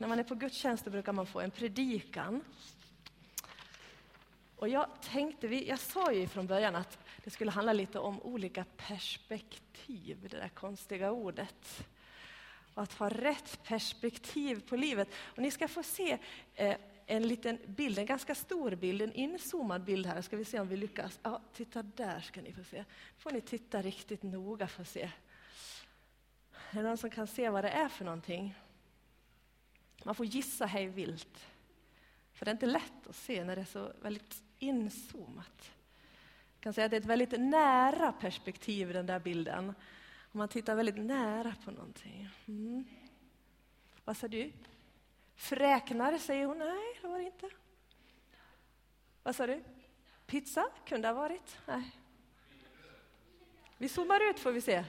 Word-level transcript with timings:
När 0.00 0.08
man 0.08 0.18
är 0.18 0.24
på 0.24 0.34
gudstjänst 0.34 0.84
brukar 0.84 1.12
man 1.12 1.26
få 1.26 1.40
en 1.40 1.50
predikan. 1.50 2.44
Och 4.56 4.68
jag 4.68 4.86
tänkte, 5.02 5.46
jag 5.46 5.78
sa 5.78 6.12
ju 6.12 6.28
från 6.28 6.46
början 6.46 6.76
att 6.76 6.98
det 7.24 7.30
skulle 7.30 7.50
handla 7.50 7.72
lite 7.72 7.98
om 7.98 8.22
olika 8.22 8.64
perspektiv, 8.76 10.28
det 10.30 10.36
där 10.36 10.48
konstiga 10.48 11.10
ordet. 11.10 11.88
Och 12.74 12.82
att 12.82 12.92
ha 12.92 13.08
rätt 13.08 13.62
perspektiv 13.64 14.68
på 14.68 14.76
livet. 14.76 15.08
Och 15.14 15.38
ni 15.38 15.50
ska 15.50 15.68
få 15.68 15.82
se 15.82 16.18
eh, 16.54 16.76
en 17.06 17.28
liten 17.28 17.58
bild, 17.66 17.98
en 17.98 18.06
ganska 18.06 18.34
stor 18.34 18.74
bild, 18.74 19.02
en 19.02 19.12
inzoomad 19.12 19.84
bild 19.84 20.06
här. 20.06 20.22
Ska 20.22 20.36
vi 20.36 20.44
se 20.44 20.60
om 20.60 20.68
vi 20.68 20.76
lyckas. 20.76 21.20
Ja, 21.22 21.40
titta 21.52 21.82
där 21.82 22.20
ska 22.20 22.40
ni 22.40 22.52
få 22.52 22.64
se. 22.64 22.84
får 23.18 23.30
ni 23.30 23.40
titta 23.40 23.82
riktigt 23.82 24.22
noga 24.22 24.66
för 24.66 24.82
att 24.82 24.88
se. 24.88 25.10
Är 26.70 26.76
det 26.76 26.82
någon 26.82 26.96
som 26.96 27.10
kan 27.10 27.26
se 27.26 27.50
vad 27.50 27.64
det 27.64 27.70
är 27.70 27.88
för 27.88 28.04
någonting? 28.04 28.54
Man 30.04 30.14
får 30.14 30.26
gissa 30.26 30.66
hej 30.66 30.86
vilt. 30.86 31.46
För 32.32 32.44
det 32.44 32.50
är 32.50 32.52
inte 32.52 32.66
lätt 32.66 33.06
att 33.06 33.16
se 33.16 33.44
när 33.44 33.56
det 33.56 33.62
är 33.62 33.66
så 33.66 33.92
väldigt 34.02 34.42
inzoomat. 34.58 35.70
Jag 36.54 36.62
kan 36.62 36.72
säga 36.72 36.84
att 36.84 36.90
det 36.90 36.96
är 36.96 37.00
ett 37.00 37.06
väldigt 37.06 37.40
nära 37.40 38.12
perspektiv 38.12 38.90
i 38.90 38.92
den 38.92 39.06
där 39.06 39.20
bilden. 39.20 39.74
Om 40.32 40.38
man 40.38 40.48
tittar 40.48 40.74
väldigt 40.74 40.98
nära 40.98 41.54
på 41.64 41.70
någonting. 41.70 42.28
Mm. 42.46 42.84
Vad 44.04 44.16
sa 44.16 44.28
du? 44.28 44.52
Fräknar, 45.36 46.18
säger 46.18 46.46
hon. 46.46 46.58
Nej, 46.58 46.98
det 47.02 47.08
var 47.08 47.18
det 47.18 47.24
inte. 47.24 47.50
Vad 49.22 49.36
sa 49.36 49.46
du? 49.46 49.62
Pizza? 50.26 50.66
Kunde 50.86 51.08
ha 51.08 51.14
varit. 51.14 51.58
Nej. 51.66 51.90
Vi 53.78 53.88
zoomar 53.88 54.30
ut 54.30 54.38
får 54.38 54.52
vi 54.52 54.60
se. 54.60 54.84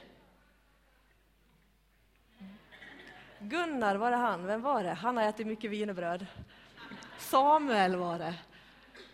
Gunnar, 3.42 3.96
var 3.96 4.12
det 4.12 4.18
han? 4.18 4.46
Vem 4.46 4.62
var 4.62 4.84
det? 4.84 4.94
Han 4.94 5.18
har 5.18 5.24
ätit 5.24 5.48
mycket 5.48 5.72
wienerbröd. 5.72 6.26
Samuel 7.18 7.96
var 7.96 8.20
det. 8.20 8.36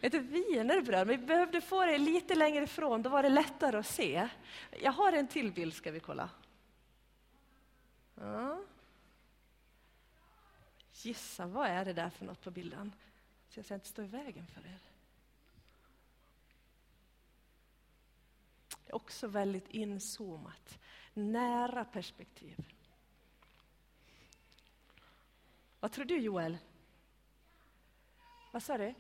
Ett 0.02 0.14
wienerbröd, 0.14 1.08
men 1.08 1.20
vi 1.20 1.26
behövde 1.26 1.62
få 1.62 1.86
det 1.86 1.98
lite 1.98 2.36
längre 2.36 2.64
ifrån, 2.64 3.02
då 3.02 3.10
var 3.10 3.24
det 3.24 3.30
lättare 3.30 3.78
att 3.78 3.88
se. 3.88 4.30
Jag 4.82 4.92
har 4.92 5.14
en 5.14 5.28
till 5.28 5.52
bild, 5.52 5.74
ska 5.74 5.92
vi 5.92 6.00
kolla. 6.00 6.30
Ja. 8.16 8.60
Gissa, 10.94 11.46
vad 11.46 11.68
är 11.68 11.86
det 11.86 11.94
där 11.94 12.10
för 12.10 12.26
något 12.26 12.42
på 12.42 12.52
bilden? 12.52 12.94
Så 13.50 13.60
jag 13.60 13.66
ska 13.66 13.74
inte 13.74 13.88
stå 13.88 14.02
i 14.02 14.08
vägen 14.08 14.48
för 14.48 14.62
er. 14.62 14.80
Det 18.86 18.92
är 18.92 18.96
också 18.96 19.28
väldigt 19.28 19.70
inzoomat, 19.70 20.80
nära 21.14 21.86
perspektiv. 21.86 22.66
Vad 25.88 25.92
tror 25.92 26.06
du, 26.06 26.18
Joel? 26.18 26.58
Vad 28.52 28.64
sa 28.64 28.78
du? 28.78 28.94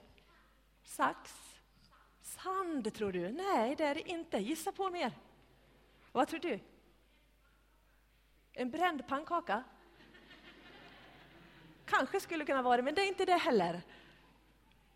Sax? 0.83 1.33
Sand, 2.21 2.93
tror 2.93 3.11
du? 3.11 3.31
Nej, 3.31 3.75
det 3.75 3.83
är 3.83 3.95
det 3.95 4.09
inte. 4.09 4.37
Gissa 4.37 4.71
på 4.71 4.89
mer. 4.89 5.11
Vad 6.11 6.27
tror 6.27 6.39
du? 6.39 6.59
En 8.53 8.71
bränd 8.71 9.07
pannkaka? 9.07 9.63
Kanske 11.85 12.19
skulle 12.19 12.45
kunna 12.45 12.61
vara 12.61 12.77
det, 12.77 12.83
men 12.83 12.95
det 12.95 13.01
är 13.01 13.07
inte 13.07 13.25
det 13.25 13.37
heller. 13.37 13.81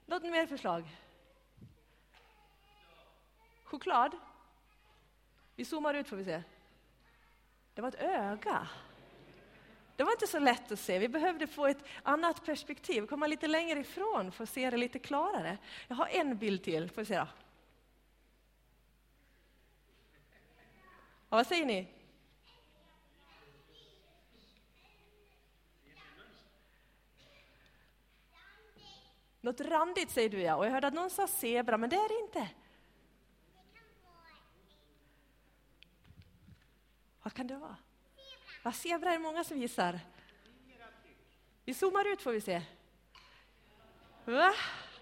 Något 0.05 0.23
mer 0.23 0.47
förslag? 0.47 0.97
Choklad? 3.63 4.17
Vi 5.55 5.65
zoomar 5.65 5.93
ut 5.93 6.07
får 6.07 6.15
vi 6.15 6.25
se. 6.25 6.43
Det 7.73 7.81
var 7.81 7.89
ett 7.89 8.01
öga. 8.01 8.69
Det 9.95 10.03
var 10.03 10.11
inte 10.11 10.27
så 10.27 10.39
lätt 10.39 10.71
att 10.71 10.79
se. 10.79 10.99
Vi 10.99 11.07
behövde 11.07 11.47
få 11.47 11.67
ett 11.67 11.83
annat 12.03 12.45
perspektiv, 12.45 13.07
komma 13.07 13.27
lite 13.27 13.47
längre 13.47 13.79
ifrån 13.79 14.31
för 14.31 14.43
att 14.43 14.49
se 14.49 14.69
det 14.69 14.77
lite 14.77 14.99
klarare. 14.99 15.57
Jag 15.87 15.95
har 15.95 16.07
en 16.07 16.37
bild 16.37 16.63
till, 16.63 16.89
får 16.89 17.01
vi 17.01 17.05
se 17.05 17.17
då. 17.17 17.27
Ja, 21.29 21.37
vad 21.37 21.47
säger 21.47 21.65
ni? 21.65 21.87
Något 29.41 29.61
randigt 29.61 30.11
säger 30.11 30.29
du 30.29 30.41
ja, 30.41 30.55
och 30.55 30.65
jag 30.65 30.71
hörde 30.71 30.87
att 30.87 30.93
någon 30.93 31.09
sa 31.09 31.27
zebra, 31.27 31.77
men 31.77 31.89
det 31.89 31.95
är 31.95 32.09
det 32.09 32.25
inte. 32.25 32.49
Vad 37.23 37.33
kan 37.33 37.47
det 37.47 37.57
vara? 37.57 37.75
Ja, 38.63 38.71
zebra 38.71 39.09
är 39.09 39.13
det 39.13 39.19
många 39.19 39.43
som 39.43 39.57
gissar. 39.57 39.99
Vi 41.65 41.73
zoomar 41.73 42.13
ut 42.13 42.21
får 42.21 42.31
vi 42.31 42.41
se. 42.41 42.61
Va? 44.25 44.53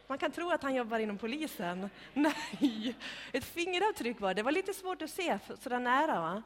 Man 0.07 0.17
kan 0.17 0.31
tro 0.31 0.49
att 0.49 0.63
han 0.63 0.75
jobbar 0.75 0.99
inom 0.99 1.17
polisen. 1.17 1.89
Nej, 2.13 2.95
ett 3.31 3.43
fingeravtryck 3.43 4.19
var 4.19 4.29
det. 4.29 4.33
Det 4.33 4.43
var 4.43 4.51
lite 4.51 4.73
svårt 4.73 5.01
att 5.01 5.09
se 5.09 5.39
sådär 5.59 5.79
nära. 5.79 6.19
Va? 6.19 6.43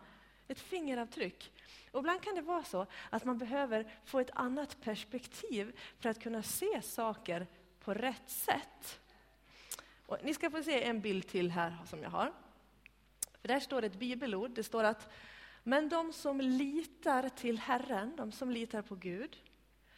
Ett 0.47 0.59
fingeravtryck. 0.59 1.51
Och 1.91 1.99
ibland 1.99 2.21
kan 2.21 2.35
det 2.35 2.41
vara 2.41 2.63
så 2.63 2.85
att 3.09 3.25
man 3.25 3.37
behöver 3.37 3.91
få 4.05 4.19
ett 4.19 4.29
annat 4.33 4.81
perspektiv 4.81 5.79
för 5.99 6.09
att 6.09 6.19
kunna 6.19 6.43
se 6.43 6.81
saker 6.81 7.47
på 7.79 7.93
rätt 7.93 8.29
sätt. 8.29 8.99
Och 10.05 10.17
ni 10.23 10.33
ska 10.33 10.51
få 10.51 10.63
se 10.63 10.83
en 10.83 11.01
bild 11.01 11.27
till 11.27 11.51
här 11.51 11.77
som 11.85 12.03
jag 12.03 12.09
har. 12.09 12.33
För 13.41 13.47
där 13.47 13.59
står 13.59 13.83
ett 13.83 13.95
bibelord. 13.95 14.51
Det 14.51 14.63
står 14.63 14.83
att 14.83 15.09
men 15.63 15.89
de 15.89 16.13
som 16.13 16.41
litar 16.41 17.29
till 17.29 17.59
Herren, 17.59 18.15
de 18.15 18.31
som 18.31 18.51
litar 18.51 18.81
på 18.81 18.95
Gud, 18.95 19.37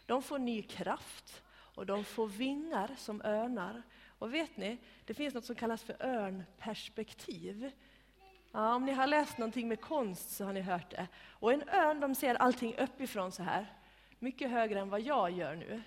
de 0.06 0.24
får 0.24 0.40
ny 0.40 0.62
kraft 0.62 1.44
och 1.50 1.86
de 1.86 2.04
får 2.04 2.28
vingar 2.28 2.96
som 2.98 3.22
örnar. 3.22 3.84
Och 4.20 4.34
vet 4.34 4.58
ni, 4.58 4.78
det 5.06 5.14
finns 5.14 5.34
något 5.34 5.46
som 5.46 5.56
kallas 5.56 5.84
för 5.84 6.06
örnperspektiv. 6.06 7.72
Ja, 8.52 8.76
om 8.76 8.86
ni 8.86 8.92
har 8.92 9.08
läst 9.08 9.38
någonting 9.38 9.68
med 9.68 9.82
konst 9.82 10.30
så 10.30 10.46
har 10.46 10.54
ni 10.54 10.62
hört 10.62 10.92
det. 10.92 11.08
Och 11.30 11.54
en 11.54 11.70
örn 11.70 12.00
de 12.00 12.16
ser 12.16 12.36
allting 12.36 12.76
uppifrån 12.78 13.32
så 13.32 13.44
här, 13.44 13.74
mycket 14.20 14.52
högre 14.52 14.80
än 14.80 14.90
vad 14.90 15.02
jag 15.02 15.32
gör 15.32 15.56
nu. 15.56 15.82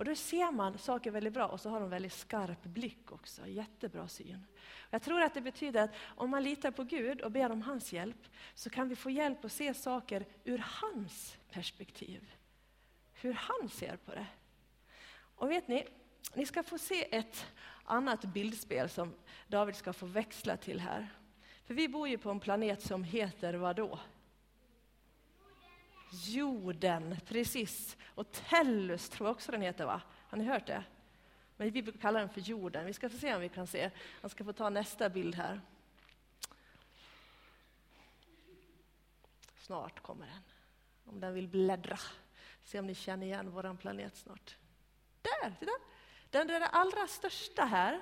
Och 0.00 0.06
då 0.06 0.14
ser 0.14 0.52
man 0.52 0.78
saker 0.78 1.10
väldigt 1.10 1.32
bra 1.32 1.46
och 1.46 1.60
så 1.60 1.70
har 1.70 1.80
de 1.80 1.90
väldigt 1.90 2.12
skarp 2.12 2.62
blick 2.62 3.12
också, 3.12 3.46
jättebra 3.46 4.08
syn. 4.08 4.46
Jag 4.90 5.02
tror 5.02 5.22
att 5.22 5.34
det 5.34 5.40
betyder 5.40 5.82
att 5.82 5.90
om 6.02 6.30
man 6.30 6.42
litar 6.42 6.70
på 6.70 6.84
Gud 6.84 7.20
och 7.20 7.30
ber 7.30 7.52
om 7.52 7.62
hans 7.62 7.92
hjälp 7.92 8.28
så 8.54 8.70
kan 8.70 8.88
vi 8.88 8.96
få 8.96 9.10
hjälp 9.10 9.44
att 9.44 9.52
se 9.52 9.74
saker 9.74 10.26
ur 10.44 10.64
hans 10.66 11.38
perspektiv. 11.50 12.32
Hur 13.12 13.32
han 13.32 13.68
ser 13.68 13.96
på 13.96 14.10
det. 14.10 14.26
Och 15.12 15.50
vet 15.50 15.68
ni, 15.68 15.86
ni 16.34 16.46
ska 16.46 16.62
få 16.62 16.78
se 16.78 17.16
ett 17.16 17.46
annat 17.84 18.24
bildspel 18.24 18.88
som 18.88 19.14
David 19.48 19.76
ska 19.76 19.92
få 19.92 20.06
växla 20.06 20.56
till 20.56 20.80
här. 20.80 21.08
För 21.64 21.74
vi 21.74 21.88
bor 21.88 22.08
ju 22.08 22.18
på 22.18 22.30
en 22.30 22.40
planet 22.40 22.82
som 22.82 23.04
heter 23.04 23.54
vadå? 23.54 23.98
Jorden, 26.10 27.16
precis. 27.26 27.96
Och 28.06 28.32
Tellus 28.32 29.08
tror 29.08 29.28
jag 29.28 29.34
också 29.36 29.52
den 29.52 29.62
heter, 29.62 29.86
va? 29.86 30.02
Har 30.28 30.38
ni 30.38 30.44
hört 30.44 30.66
det? 30.66 30.84
Men 31.56 31.70
vi 31.70 31.82
brukar 31.82 32.00
kalla 32.00 32.18
den 32.18 32.28
för 32.28 32.40
jorden. 32.40 32.86
Vi 32.86 32.92
ska 32.92 33.10
få 33.10 33.18
se 33.18 33.34
om 33.34 33.40
vi 33.40 33.48
kan 33.48 33.66
se. 33.66 33.90
Jag 34.20 34.30
ska 34.30 34.44
få 34.44 34.52
ta 34.52 34.70
nästa 34.70 35.08
bild 35.08 35.34
här. 35.34 35.60
Snart 39.58 40.00
kommer 40.02 40.26
den. 40.26 40.42
Om 41.04 41.20
den 41.20 41.34
vill 41.34 41.48
bläddra. 41.48 41.98
Se 42.64 42.78
om 42.78 42.86
ni 42.86 42.94
känner 42.94 43.26
igen 43.26 43.50
vår 43.50 43.76
planet 43.76 44.16
snart. 44.16 44.56
Där, 45.22 45.54
titta! 45.58 45.72
Den 46.30 46.46
där 46.46 46.60
allra 46.60 47.06
största 47.06 47.64
här, 47.64 48.00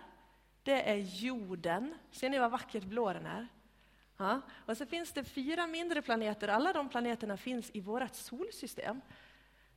det 0.62 0.90
är 0.90 0.96
jorden. 0.96 1.94
Ser 2.10 2.30
ni 2.30 2.38
vad 2.38 2.50
vackert 2.50 2.84
blå 2.84 3.12
den 3.12 3.26
är? 3.26 3.48
Ja. 4.18 4.40
Och 4.66 4.76
så 4.76 4.86
finns 4.86 5.12
det 5.12 5.24
fyra 5.24 5.66
mindre 5.66 6.02
planeter. 6.02 6.48
Alla 6.48 6.72
de 6.72 6.88
planeterna 6.88 7.36
finns 7.36 7.70
i 7.74 7.80
vårt 7.80 8.14
solsystem. 8.14 9.00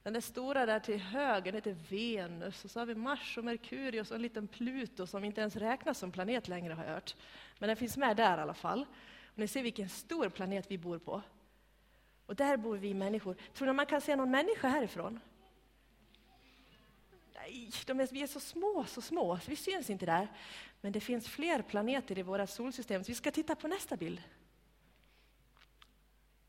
Den 0.03 0.13
där 0.13 0.21
stora 0.21 0.65
där 0.65 0.79
till 0.79 0.99
höger 0.99 1.53
heter 1.53 1.77
Venus, 1.89 2.65
och 2.65 2.71
så 2.71 2.79
har 2.79 2.85
vi 2.85 2.95
Mars 2.95 3.37
och 3.37 3.45
Merkurius 3.45 4.11
och 4.11 4.15
en 4.15 4.21
liten 4.21 4.47
Pluto 4.47 5.07
som 5.07 5.23
inte 5.23 5.41
ens 5.41 5.55
räknas 5.55 5.97
som 5.97 6.11
planet 6.11 6.47
längre 6.47 6.73
har 6.73 6.83
jag 6.83 6.93
hört. 6.93 7.15
Men 7.59 7.67
den 7.67 7.77
finns 7.77 7.97
med 7.97 8.17
där 8.17 8.37
i 8.37 8.41
alla 8.41 8.53
fall. 8.53 8.85
Och 9.25 9.37
ni 9.37 9.47
ser 9.47 9.63
vilken 9.63 9.89
stor 9.89 10.29
planet 10.29 10.71
vi 10.71 10.77
bor 10.77 10.99
på. 10.99 11.21
Och 12.25 12.35
där 12.35 12.57
bor 12.57 12.77
vi 12.77 12.93
människor. 12.93 13.35
Tror 13.53 13.67
ni 13.67 13.73
man 13.73 13.85
kan 13.85 14.01
se 14.01 14.15
någon 14.15 14.31
människa 14.31 14.67
härifrån? 14.67 15.19
Nej, 17.41 17.71
de 17.85 17.99
är, 17.99 18.07
vi 18.11 18.23
är 18.23 18.27
så 18.27 18.39
små, 18.39 18.85
så 18.87 19.01
små, 19.01 19.39
så 19.39 19.49
vi 19.49 19.55
syns 19.55 19.89
inte 19.89 20.05
där. 20.05 20.27
Men 20.81 20.91
det 20.91 20.99
finns 20.99 21.27
fler 21.27 21.61
planeter 21.61 22.19
i 22.19 22.21
våra 22.21 22.47
solsystem, 22.47 23.03
så 23.03 23.11
vi 23.11 23.15
ska 23.15 23.31
titta 23.31 23.55
på 23.55 23.67
nästa 23.67 23.97
bild. 23.97 24.23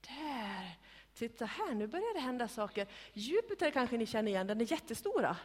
Där! 0.01 0.79
Titta 1.15 1.45
här, 1.45 1.75
nu 1.75 1.87
börjar 1.87 2.15
det 2.15 2.21
hända 2.21 2.49
saker. 2.49 2.87
Jupiter 3.13 3.71
kanske 3.71 3.97
ni 3.97 4.07
känner 4.07 4.31
igen, 4.31 4.47
den 4.47 4.61
är 4.61 4.73
jättestora. 4.73 5.37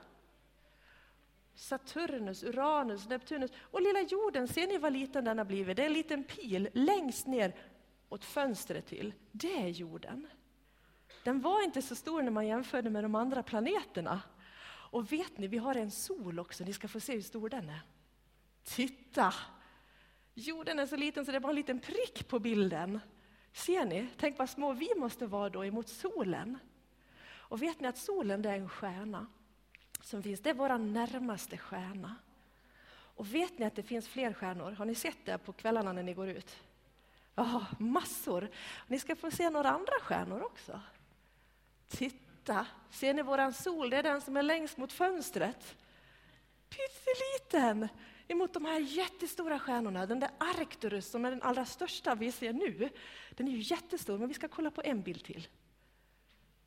Saturnus, 1.56 2.44
Uranus, 2.44 3.10
Neptunus 3.10 3.52
och 3.58 3.82
lilla 3.82 4.02
jorden, 4.02 4.48
ser 4.48 4.68
ni 4.68 4.78
vad 4.78 4.94
liten 4.94 5.26
den 5.26 5.38
har 5.38 5.46
blivit? 5.46 5.78
Det 5.78 5.82
är 5.82 5.88
en 5.88 5.94
liten 5.94 6.24
pil 6.24 6.70
längst 6.74 7.28
ner 7.28 7.56
åt 8.10 8.26
fönstret 8.26 8.86
till. 8.86 9.14
Det 9.32 9.62
är 9.62 9.68
jorden. 9.68 10.28
den 11.24 11.42
var 11.42 11.64
inte 11.64 11.82
så 11.82 11.96
stor 11.96 12.22
när 12.22 12.32
man 12.32 12.48
jämförde 12.48 12.90
med 12.90 13.04
de 13.04 13.16
andra 13.16 13.44
planeterna. 13.44 14.22
Och 14.90 15.12
vet 15.12 15.38
ni, 15.38 15.48
vi 15.48 15.58
har 15.58 15.76
en 15.76 15.92
sol 15.92 16.40
också, 16.40 16.64
ni 16.64 16.74
ska 16.74 16.88
få 16.88 17.00
se 17.00 17.14
hur 17.14 17.22
stor 17.22 17.50
den 17.50 17.70
är. 17.70 17.82
Titta! 18.64 19.34
Jorden 20.34 20.80
är 20.80 20.86
så 20.86 20.96
liten 20.96 21.26
så 21.26 21.32
det 21.32 21.38
är 21.38 21.40
bara 21.40 21.50
en 21.50 21.56
liten 21.56 21.80
prick 21.80 22.28
på 22.28 22.40
bilden. 22.40 23.00
Ser 23.54 23.86
ni? 23.86 24.08
Tänk 24.18 24.38
vad 24.40 24.50
små 24.50 24.74
vi 24.74 24.90
måste 24.96 25.26
vara 25.26 25.50
då 25.50 25.66
emot 25.66 25.90
solen. 25.90 26.58
Och 27.28 27.62
vet 27.62 27.80
ni 27.80 27.88
att 27.88 27.98
solen 27.98 28.42
det 28.42 28.50
är 28.50 28.58
en 28.58 28.70
stjärna 28.70 29.28
som 30.02 30.24
finns, 30.24 30.40
det 30.40 30.50
är 30.50 30.54
vår 30.54 30.78
närmaste 30.78 31.58
stjärna. 31.58 32.16
Och 32.90 33.34
vet 33.34 33.60
ni 33.60 33.66
att 33.66 33.76
det 33.76 33.84
finns 33.84 34.08
fler 34.08 34.34
stjärnor? 34.34 34.72
Har 34.72 34.86
ni 34.86 34.96
sett 34.96 35.26
det 35.26 35.38
på 35.38 35.54
kvällarna 35.54 35.94
när 35.94 36.04
ni 36.04 36.14
går 36.14 36.30
ut? 36.30 36.56
Ja, 37.36 37.66
massor. 37.80 38.50
Ni 38.88 39.00
ska 39.00 39.16
få 39.16 39.32
se 39.32 39.50
några 39.50 39.70
andra 39.70 39.94
stjärnor 40.02 40.42
också. 40.42 40.82
Titta, 41.88 42.27
ser 42.90 43.14
ni 43.14 43.22
våran 43.22 43.54
sol? 43.54 43.90
Det 43.90 43.98
är 43.98 44.04
den 44.04 44.22
som 44.22 44.38
är 44.38 44.44
längst 44.44 44.78
mot 44.78 44.94
fönstret. 44.94 45.78
Pytteliten 46.70 47.88
emot 48.28 48.54
de 48.54 48.66
här 48.66 48.80
jättestora 48.80 49.60
stjärnorna. 49.60 50.06
Den 50.06 50.20
där 50.20 50.30
Arcturus 50.38 51.10
som 51.10 51.26
är 51.26 51.32
den 51.32 51.42
allra 51.42 51.66
största 51.66 52.16
vi 52.16 52.32
ser 52.32 52.54
nu, 52.54 52.90
den 53.32 53.48
är 53.48 53.52
ju 53.52 53.62
jättestor, 53.62 54.18
men 54.18 54.28
vi 54.28 54.34
ska 54.34 54.48
kolla 54.48 54.72
på 54.72 54.82
en 54.82 55.02
bild 55.02 55.24
till. 55.24 55.48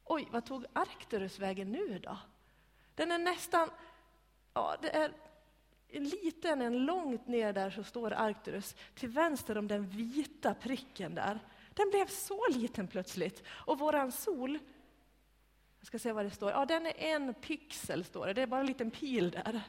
Oj, 0.05 0.29
vad 0.31 0.45
tog 0.45 0.65
Arcturus 0.73 1.39
vägen 1.39 1.73
nu 1.73 1.99
då? 1.99 2.19
Den 2.95 3.13
är 3.13 3.19
nästan, 3.19 3.71
ja 4.55 4.77
det 4.83 4.97
är 4.97 5.13
en 5.89 6.05
liten, 6.05 6.63
en 6.63 6.85
långt 6.85 7.29
ner 7.29 7.53
där 7.53 7.71
så 7.71 7.85
står 7.85 8.13
Arcturus, 8.13 8.77
till 8.95 9.09
vänster 9.09 9.59
om 9.59 9.69
den 9.69 9.89
vita 9.89 10.55
pricken 10.55 11.15
där. 11.15 11.41
Den 11.75 11.91
blev 11.91 12.07
så 12.07 12.47
liten 12.49 12.89
plötsligt. 12.89 13.43
Och 13.49 13.79
våran 13.79 14.13
sol, 14.13 14.59
jag 15.81 15.87
ska 15.87 15.99
se 15.99 16.13
vad 16.13 16.25
det 16.25 16.31
står, 16.31 16.51
ja 16.51 16.67
den 16.67 16.87
är 16.87 16.95
en 16.99 17.35
pixel 17.35 18.05
står 18.05 18.27
det, 18.27 18.33
det 18.33 18.43
är 18.43 18.47
bara 18.47 18.61
en 18.61 18.67
liten 18.67 18.91
pil 18.91 19.31
där. 19.31 19.63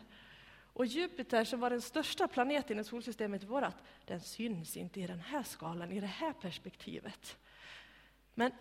Och 0.74 0.86
Jupiter, 0.86 1.44
som 1.44 1.60
var 1.60 1.70
den 1.70 1.82
största 1.82 2.28
planeten 2.28 2.80
i 2.80 2.84
solsystemet 2.84 3.44
vårat, 3.44 3.76
den 4.06 4.22
syns 4.22 4.78
inte 4.78 5.02
i 5.02 5.08
den 5.08 5.20
här 5.20 5.44
skalan, 5.44 5.92
i 5.92 6.00
det 6.00 6.08
här 6.08 6.34
perspektivet. 6.34 7.38
Men 8.34 8.52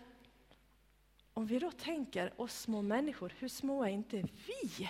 om 1.33 1.45
vi 1.45 1.59
då 1.59 1.71
tänker 1.71 2.41
oss 2.41 2.59
små 2.59 2.81
människor, 2.81 3.33
hur 3.39 3.47
små 3.47 3.83
är 3.83 3.89
inte 3.89 4.21
vi? 4.21 4.89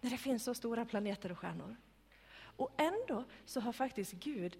När 0.00 0.10
det 0.10 0.16
finns 0.16 0.44
så 0.44 0.54
stora 0.54 0.84
planeter 0.84 1.32
och 1.32 1.38
stjärnor. 1.38 1.76
Och 2.56 2.80
ändå 2.80 3.24
så 3.44 3.60
har 3.60 3.72
faktiskt 3.72 4.12
Gud 4.12 4.56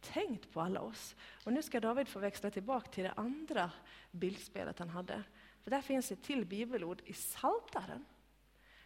tänkt 0.00 0.52
på 0.52 0.60
alla 0.60 0.80
oss. 0.80 1.16
Och 1.44 1.52
nu 1.52 1.62
ska 1.62 1.80
David 1.80 2.08
få 2.08 2.18
växla 2.18 2.50
tillbaka 2.50 2.90
till 2.90 3.04
det 3.04 3.12
andra 3.12 3.70
bildspelet 4.10 4.78
han 4.78 4.88
hade. 4.88 5.22
För 5.66 5.70
där 5.70 5.82
finns 5.82 6.12
ett 6.12 6.22
till 6.22 6.44
bibelord 6.44 7.02
i 7.04 7.12
Saltaren. 7.12 8.04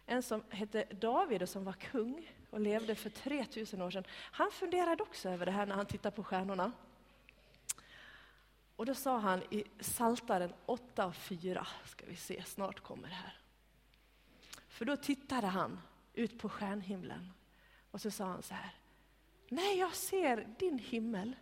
En 0.05 0.23
som 0.23 0.43
hette 0.49 0.83
David 0.83 1.41
och 1.41 1.49
som 1.49 1.63
var 1.63 1.73
kung 1.73 2.31
och 2.49 2.59
levde 2.59 2.95
för 2.95 3.09
3000 3.09 3.81
år 3.81 3.91
sedan. 3.91 4.03
Han 4.11 4.51
funderade 4.51 5.03
också 5.03 5.29
över 5.29 5.45
det 5.45 5.51
här 5.51 5.65
när 5.65 5.75
han 5.75 5.85
tittade 5.85 6.15
på 6.15 6.23
stjärnorna. 6.23 6.71
Och 8.75 8.85
då 8.85 8.95
sa 8.95 9.17
han 9.17 9.43
i 9.49 9.63
Saltaren 9.79 10.53
8 10.65 11.05
och 11.05 11.15
4, 11.15 11.67
ska 11.85 12.05
vi 12.05 12.15
se, 12.15 12.43
snart 12.43 12.79
kommer 12.79 13.07
det 13.07 13.13
här. 13.13 13.39
För 14.67 14.85
då 14.85 14.97
tittade 14.97 15.47
han 15.47 15.79
ut 16.13 16.39
på 16.39 16.49
stjärnhimlen 16.49 17.33
och 17.91 18.01
så 18.01 18.11
sa 18.11 18.25
han 18.25 18.43
så 18.43 18.53
här. 18.53 18.75
Nej, 19.49 19.79
jag 19.79 19.95
ser 19.95 20.55
din 20.59 20.79
himmel 20.79 21.35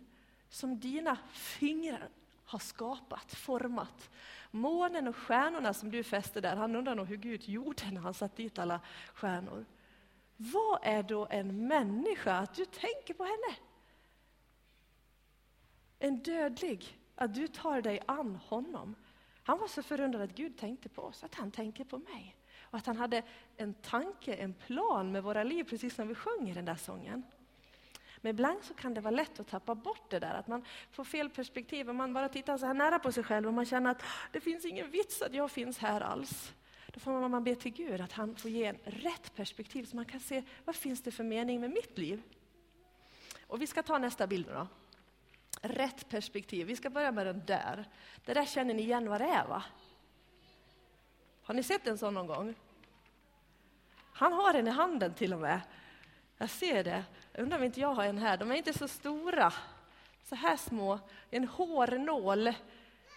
som 0.48 0.80
dina 0.80 1.16
fingrar 1.32 2.08
har 2.44 2.58
skapat, 2.58 3.34
format. 3.34 4.10
Månen 4.50 5.08
och 5.08 5.16
stjärnorna 5.16 5.74
som 5.74 5.90
du 5.90 6.02
fäste 6.02 6.40
där, 6.40 6.56
han 6.56 6.76
undrar 6.76 6.94
nog 6.94 7.06
hur 7.06 7.16
Gud 7.16 7.48
gjorde 7.48 7.90
när 7.90 8.00
han 8.00 8.14
satt 8.14 8.36
dit 8.36 8.58
alla 8.58 8.80
stjärnor. 9.14 9.66
Vad 10.36 10.78
är 10.82 11.02
då 11.02 11.26
en 11.30 11.66
människa, 11.68 12.34
att 12.34 12.54
du 12.54 12.64
tänker 12.64 13.14
på 13.14 13.24
henne? 13.24 13.56
En 15.98 16.22
dödlig, 16.22 16.98
att 17.14 17.34
du 17.34 17.48
tar 17.48 17.82
dig 17.82 18.00
an 18.06 18.34
honom. 18.36 18.94
Han 19.42 19.58
var 19.58 19.68
så 19.68 19.82
förundrad 19.82 20.22
att 20.22 20.34
Gud 20.34 20.58
tänkte 20.58 20.88
på 20.88 21.02
oss, 21.02 21.24
att 21.24 21.34
han 21.34 21.50
tänker 21.50 21.84
på 21.84 21.98
mig. 21.98 22.36
Och 22.62 22.78
att 22.78 22.86
han 22.86 22.96
hade 22.96 23.22
en 23.56 23.74
tanke, 23.74 24.34
en 24.34 24.54
plan 24.54 25.12
med 25.12 25.22
våra 25.22 25.44
liv, 25.44 25.64
precis 25.64 25.94
som 25.94 26.08
vi 26.08 26.14
sjöng 26.14 26.48
i 26.48 26.54
den 26.54 26.64
där 26.64 26.76
sången. 26.76 27.22
Men 28.20 28.30
ibland 28.30 28.64
så 28.64 28.74
kan 28.74 28.94
det 28.94 29.00
vara 29.00 29.14
lätt 29.14 29.40
att 29.40 29.48
tappa 29.48 29.74
bort 29.74 30.10
det 30.10 30.18
där, 30.18 30.34
att 30.34 30.46
man 30.46 30.64
får 30.90 31.04
fel 31.04 31.30
perspektiv 31.30 31.88
och 31.88 31.94
man 31.94 32.12
bara 32.12 32.28
tittar 32.28 32.58
så 32.58 32.66
här 32.66 32.74
nära 32.74 32.98
på 32.98 33.12
sig 33.12 33.24
själv 33.24 33.46
och 33.46 33.54
man 33.54 33.66
känner 33.66 33.90
att 33.90 34.02
ah, 34.02 34.28
det 34.32 34.40
finns 34.40 34.64
ingen 34.64 34.90
vits 34.90 35.22
att 35.22 35.34
jag 35.34 35.50
finns 35.50 35.78
här 35.78 36.00
alls. 36.00 36.52
Då 36.86 37.00
får 37.00 37.28
man 37.28 37.44
be 37.44 37.54
till 37.54 37.72
Gud 37.72 38.00
att 38.00 38.12
han 38.12 38.36
får 38.36 38.50
ge 38.50 38.64
en 38.64 38.78
rätt 38.84 39.34
perspektiv 39.34 39.84
så 39.84 39.96
man 39.96 40.04
kan 40.04 40.20
se 40.20 40.42
vad 40.64 40.76
finns 40.76 41.02
det 41.02 41.10
för 41.10 41.24
mening 41.24 41.60
med 41.60 41.70
mitt 41.70 41.98
liv. 41.98 42.22
Och 43.46 43.62
vi 43.62 43.66
ska 43.66 43.82
ta 43.82 43.98
nästa 43.98 44.26
bild 44.26 44.46
då. 44.46 44.66
Rätt 45.62 46.08
perspektiv. 46.08 46.66
Vi 46.66 46.76
ska 46.76 46.90
börja 46.90 47.12
med 47.12 47.26
den 47.26 47.42
där. 47.46 47.88
Det 48.24 48.34
där 48.34 48.44
känner 48.44 48.74
ni 48.74 48.82
igen 48.82 49.08
vad 49.08 49.20
det 49.20 49.26
är 49.26 49.46
va? 49.46 49.62
Har 51.42 51.54
ni 51.54 51.62
sett 51.62 51.86
en 51.86 51.98
sån 51.98 52.14
någon 52.14 52.26
gång? 52.26 52.54
Han 54.12 54.32
har 54.32 54.54
en 54.54 54.66
i 54.68 54.70
handen 54.70 55.14
till 55.14 55.34
och 55.34 55.40
med. 55.40 55.60
Jag 56.40 56.50
ser 56.50 56.84
det. 56.84 57.04
Jag 57.32 57.42
undrar 57.42 57.58
om 57.58 57.64
inte 57.64 57.80
jag 57.80 57.94
har 57.94 58.04
en 58.04 58.18
här. 58.18 58.36
De 58.36 58.50
är 58.50 58.54
inte 58.54 58.72
så 58.72 58.88
stora. 58.88 59.52
Så 60.24 60.34
här 60.34 60.56
små. 60.56 60.98
En 61.30 61.48
hårnål. 61.48 62.52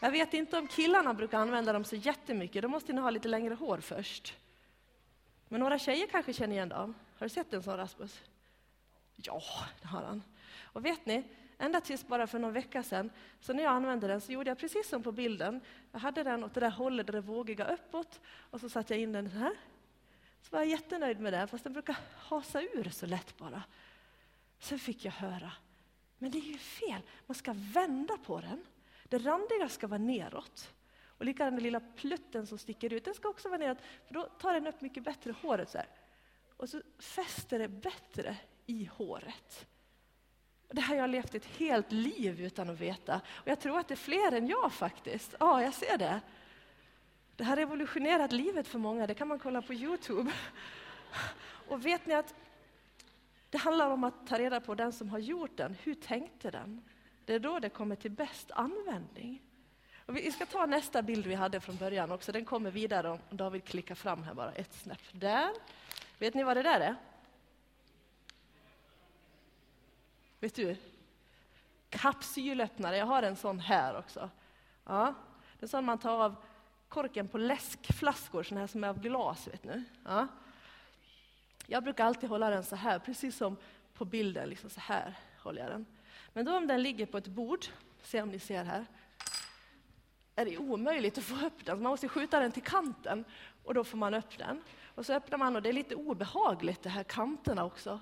Jag 0.02 0.12
vet 0.12 0.34
inte 0.34 0.58
om 0.58 0.68
killarna 0.68 1.14
brukar 1.14 1.40
använda 1.40 1.74
dem 1.74 1.84
så 1.84 1.96
jättemycket. 1.96 2.62
Då 2.62 2.68
måste 2.68 2.94
ni 2.94 3.02
ha 3.02 3.10
lite 3.10 3.28
längre 3.28 3.54
hår 3.54 3.78
först. 3.78 4.34
Men 5.48 5.60
några 5.60 5.80
tjejer 5.80 6.08
kanske 6.08 6.34
känner 6.34 6.54
igen 6.54 6.70
dem. 6.70 6.94
Har 7.18 7.26
du 7.26 7.30
sett 7.30 7.54
en 7.54 7.64
sån 7.64 7.78
Rasmus? 7.78 8.22
Ja, 9.16 9.42
det 9.82 9.88
har 9.88 10.02
han. 10.04 10.24
Och 10.64 10.86
vet 10.86 11.06
ni, 11.06 11.24
ända 11.58 11.82
tills 11.82 12.08
bara 12.08 12.28
för 12.28 12.40
någon 12.40 12.54
vecka 12.54 12.84
sedan, 12.84 13.10
så 13.40 13.54
när 13.54 13.64
jag 13.64 13.74
använde 13.74 14.08
den 14.08 14.22
så 14.22 14.32
gjorde 14.32 14.50
jag 14.50 14.58
precis 14.58 14.90
som 14.90 15.04
på 15.04 15.12
bilden. 15.12 15.62
Jag 15.92 16.00
hade 16.00 16.24
den 16.24 16.44
åt 16.44 16.54
det 16.54 16.60
där 16.60 16.72
hållet 16.72 17.06
där 17.06 17.14
det 17.14 17.22
vågiga 17.22 17.68
uppåt 17.68 18.20
och 18.50 18.60
så 18.60 18.70
satte 18.70 18.94
jag 18.94 19.02
in 19.02 19.12
den 19.12 19.28
här. 19.28 19.54
Så 20.44 20.50
var 20.52 20.60
jag 20.60 20.70
jättenöjd 20.70 21.20
med 21.20 21.34
det, 21.34 21.48
fast 21.48 21.64
den 21.64 21.74
brukar 21.74 21.98
hasa 22.18 22.62
ur 22.62 22.90
så 22.90 23.06
lätt 23.06 23.38
bara. 23.38 23.64
Sen 24.60 24.80
fick 24.80 25.06
jag 25.06 25.12
höra, 25.12 25.52
men 26.18 26.32
det 26.32 26.38
är 26.38 26.52
ju 26.52 26.58
fel, 26.58 27.02
man 27.26 27.36
ska 27.36 27.54
vända 27.56 28.18
på 28.18 28.42
den. 28.42 28.66
Det 29.04 29.18
randiga 29.18 29.70
ska 29.70 29.88
vara 29.88 29.98
neråt. 29.98 30.74
Och 31.06 31.26
likadant 31.26 31.56
den 31.56 31.64
lilla 31.64 31.80
plutten 31.80 32.48
som 32.48 32.58
sticker 32.58 32.94
ut, 32.94 33.06
den 33.06 33.14
ska 33.14 33.30
också 33.30 33.50
vara 33.50 33.60
neråt, 33.60 33.78
för 34.08 34.14
då 34.14 34.24
tar 34.24 34.54
den 34.54 34.68
upp 34.68 34.82
mycket 34.82 35.04
bättre 35.04 35.36
håret 35.42 35.70
så 35.70 35.78
här. 35.78 35.88
Och 36.58 36.70
så 36.70 36.82
fäster 37.00 37.60
det 37.60 37.68
bättre 37.68 38.38
i 38.66 38.86
håret. 38.86 39.68
Det 40.68 40.82
här 40.82 40.96
har 40.96 41.02
jag 41.02 41.10
levt 41.10 41.36
ett 41.36 41.46
helt 41.46 41.92
liv 41.92 42.42
utan 42.42 42.70
att 42.70 42.80
veta. 42.80 43.22
Och 43.28 43.48
jag 43.48 43.60
tror 43.60 43.80
att 43.80 43.88
det 43.88 43.94
är 43.94 43.96
fler 43.96 44.32
än 44.32 44.48
jag 44.48 44.74
faktiskt. 44.74 45.36
Ja, 45.40 45.64
jag 45.64 45.74
ser 45.74 45.98
det. 45.98 46.22
Det 47.36 47.44
har 47.44 47.56
revolutionerat 47.56 48.32
livet 48.32 48.68
för 48.68 48.80
många, 48.80 49.08
det 49.08 49.14
kan 49.14 49.28
man 49.28 49.40
kolla 49.40 49.62
på 49.62 49.74
Youtube. 49.74 50.32
Och 51.68 51.86
vet 51.86 52.06
ni 52.06 52.14
att 52.14 52.34
det 53.50 53.58
handlar 53.58 53.90
om 53.90 54.04
att 54.04 54.28
ta 54.28 54.38
reda 54.38 54.62
på 54.62 54.76
den 54.76 54.94
som 54.94 55.10
har 55.10 55.20
gjort 55.20 55.58
den, 55.58 55.76
hur 55.84 55.96
tänkte 55.96 56.52
den? 56.52 56.82
Det 57.26 57.34
är 57.34 57.40
då 57.40 57.60
det 57.60 57.70
kommer 57.70 57.96
till 57.96 58.12
bäst 58.12 58.52
användning. 58.52 59.42
Och 60.06 60.18
vi 60.18 60.32
ska 60.32 60.46
ta 60.46 60.66
nästa 60.66 61.02
bild 61.02 61.28
vi 61.28 61.36
hade 61.36 61.60
från 61.60 61.78
början 61.78 62.12
också, 62.12 62.32
den 62.32 62.46
kommer 62.46 62.72
vidare 62.72 63.10
om 63.10 63.20
David 63.30 63.64
klickar 63.64 63.96
fram 63.96 64.24
här 64.24 64.34
bara 64.34 64.52
ett 64.52 64.74
snäpp. 64.74 65.02
Där. 65.12 65.50
Vet 66.20 66.34
ni 66.34 66.44
vad 66.44 66.58
det 66.58 66.64
där 66.64 66.80
är? 66.80 66.96
Vet 70.40 70.56
du? 70.56 70.76
Kapsylöppnare, 71.90 72.98
jag 72.98 73.06
har 73.06 73.24
en 73.24 73.36
sån 73.36 73.60
här 73.60 73.98
också. 73.98 74.30
Ja, 74.86 75.14
det 75.60 75.66
är 75.66 75.68
sån 75.68 75.86
man 75.86 75.98
tar 75.98 76.24
av 76.24 76.36
korken 76.94 77.28
på 77.28 77.38
läskflaskor, 77.38 78.44
såna 78.44 78.60
här 78.60 78.68
som 78.68 78.84
är 78.84 78.88
av 78.88 79.00
glas. 79.00 79.48
Vet 79.48 79.64
ni. 79.64 79.84
Ja. 80.04 80.28
Jag 81.68 81.84
brukar 81.84 82.06
alltid 82.06 82.30
hålla 82.30 82.50
den 82.50 82.64
så 82.64 82.76
här, 82.76 83.00
precis 83.00 83.38
som 83.38 83.58
på 83.94 84.06
bilden. 84.06 84.50
Liksom 84.50 84.70
så 84.70 84.80
här 84.80 85.20
håller 85.40 85.62
jag 85.62 85.72
den. 85.72 85.86
Men 86.34 86.46
då 86.46 86.58
om 86.58 86.68
den 86.68 86.84
ligger 86.84 87.06
på 87.06 87.18
ett 87.18 87.28
bord, 87.28 87.66
se 88.04 88.22
om 88.22 88.30
ni 88.30 88.40
ser 88.40 88.64
här, 88.64 88.86
är 90.36 90.46
det 90.46 90.58
omöjligt 90.58 91.18
att 91.18 91.24
få 91.24 91.46
upp 91.46 91.66
den. 91.66 91.82
man 91.82 91.90
måste 91.90 92.08
skjuta 92.08 92.40
den 92.40 92.52
till 92.52 92.64
kanten 92.64 93.26
och 93.64 93.74
då 93.74 93.84
får 93.84 93.98
man 93.98 94.14
upp 94.14 94.38
den. 94.38 94.62
Och 94.96 95.06
så 95.06 95.14
öppnar 95.14 95.38
man 95.38 95.56
och 95.56 95.62
det 95.62 95.70
är 95.70 95.74
lite 95.74 95.96
obehagligt, 95.96 96.84
de 96.84 96.90
här 96.90 97.04
kanterna 97.04 97.66
också. 97.66 98.00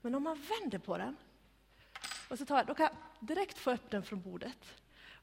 Men 0.00 0.14
om 0.14 0.22
man 0.22 0.42
vänder 0.48 0.78
på 0.78 0.98
den, 0.98 1.16
och 2.28 2.38
så 2.38 2.46
tar 2.46 2.56
jag, 2.56 2.66
då 2.66 2.74
kan 2.74 2.84
jag 2.84 3.28
direkt 3.28 3.58
få 3.58 3.72
upp 3.72 3.90
den 3.90 4.02
från 4.02 4.20
bordet. 4.20 4.74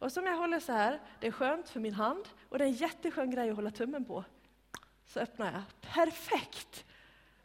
Och 0.01 0.11
som 0.11 0.25
jag 0.25 0.37
håller 0.37 0.59
så 0.59 0.71
här, 0.71 0.99
det 1.19 1.27
är 1.27 1.31
skönt 1.31 1.69
för 1.69 1.79
min 1.79 1.93
hand 1.93 2.29
och 2.49 2.57
det 2.57 2.63
är 2.63 2.67
en 2.67 2.73
jätteskön 2.73 3.29
grej 3.29 3.49
att 3.49 3.55
hålla 3.55 3.71
tummen 3.71 4.05
på. 4.05 4.23
Så 5.07 5.19
öppnar 5.19 5.51
jag. 5.51 5.61
Perfekt! 5.81 6.85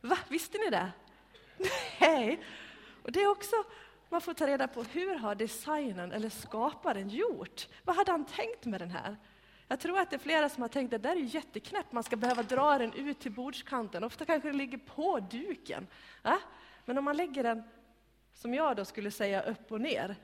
Va, 0.00 0.18
visste 0.28 0.58
ni 0.58 0.70
det? 0.70 0.92
Nej! 2.00 2.42
Och 3.02 3.12
det 3.12 3.22
är 3.22 3.28
också, 3.28 3.56
man 4.08 4.20
får 4.20 4.34
ta 4.34 4.46
reda 4.46 4.68
på 4.68 4.82
hur 4.82 5.14
har 5.14 5.34
designen 5.34 6.12
eller 6.12 6.28
skaparen 6.28 7.08
gjort? 7.08 7.68
Vad 7.84 7.96
hade 7.96 8.10
han 8.10 8.24
tänkt 8.24 8.64
med 8.64 8.80
den 8.80 8.90
här? 8.90 9.16
Jag 9.68 9.80
tror 9.80 9.98
att 9.98 10.10
det 10.10 10.16
är 10.16 10.20
flera 10.20 10.48
som 10.48 10.62
har 10.62 10.68
tänkt 10.68 10.94
att 10.94 11.02
det 11.02 11.08
där 11.08 11.16
är 11.16 11.34
jätteknäppt, 11.34 11.92
man 11.92 12.02
ska 12.02 12.16
behöva 12.16 12.42
dra 12.42 12.78
den 12.78 12.92
ut 12.92 13.20
till 13.20 13.32
bordskanten. 13.32 14.04
Ofta 14.04 14.24
kanske 14.24 14.48
den 14.48 14.58
ligger 14.58 14.78
på 14.78 15.20
duken. 15.30 15.86
Ja? 16.22 16.38
Men 16.84 16.98
om 16.98 17.04
man 17.04 17.16
lägger 17.16 17.42
den, 17.42 17.62
som 18.34 18.54
jag 18.54 18.76
då 18.76 18.84
skulle 18.84 19.10
säga, 19.10 19.42
upp 19.42 19.72
och 19.72 19.80
ner, 19.80 20.16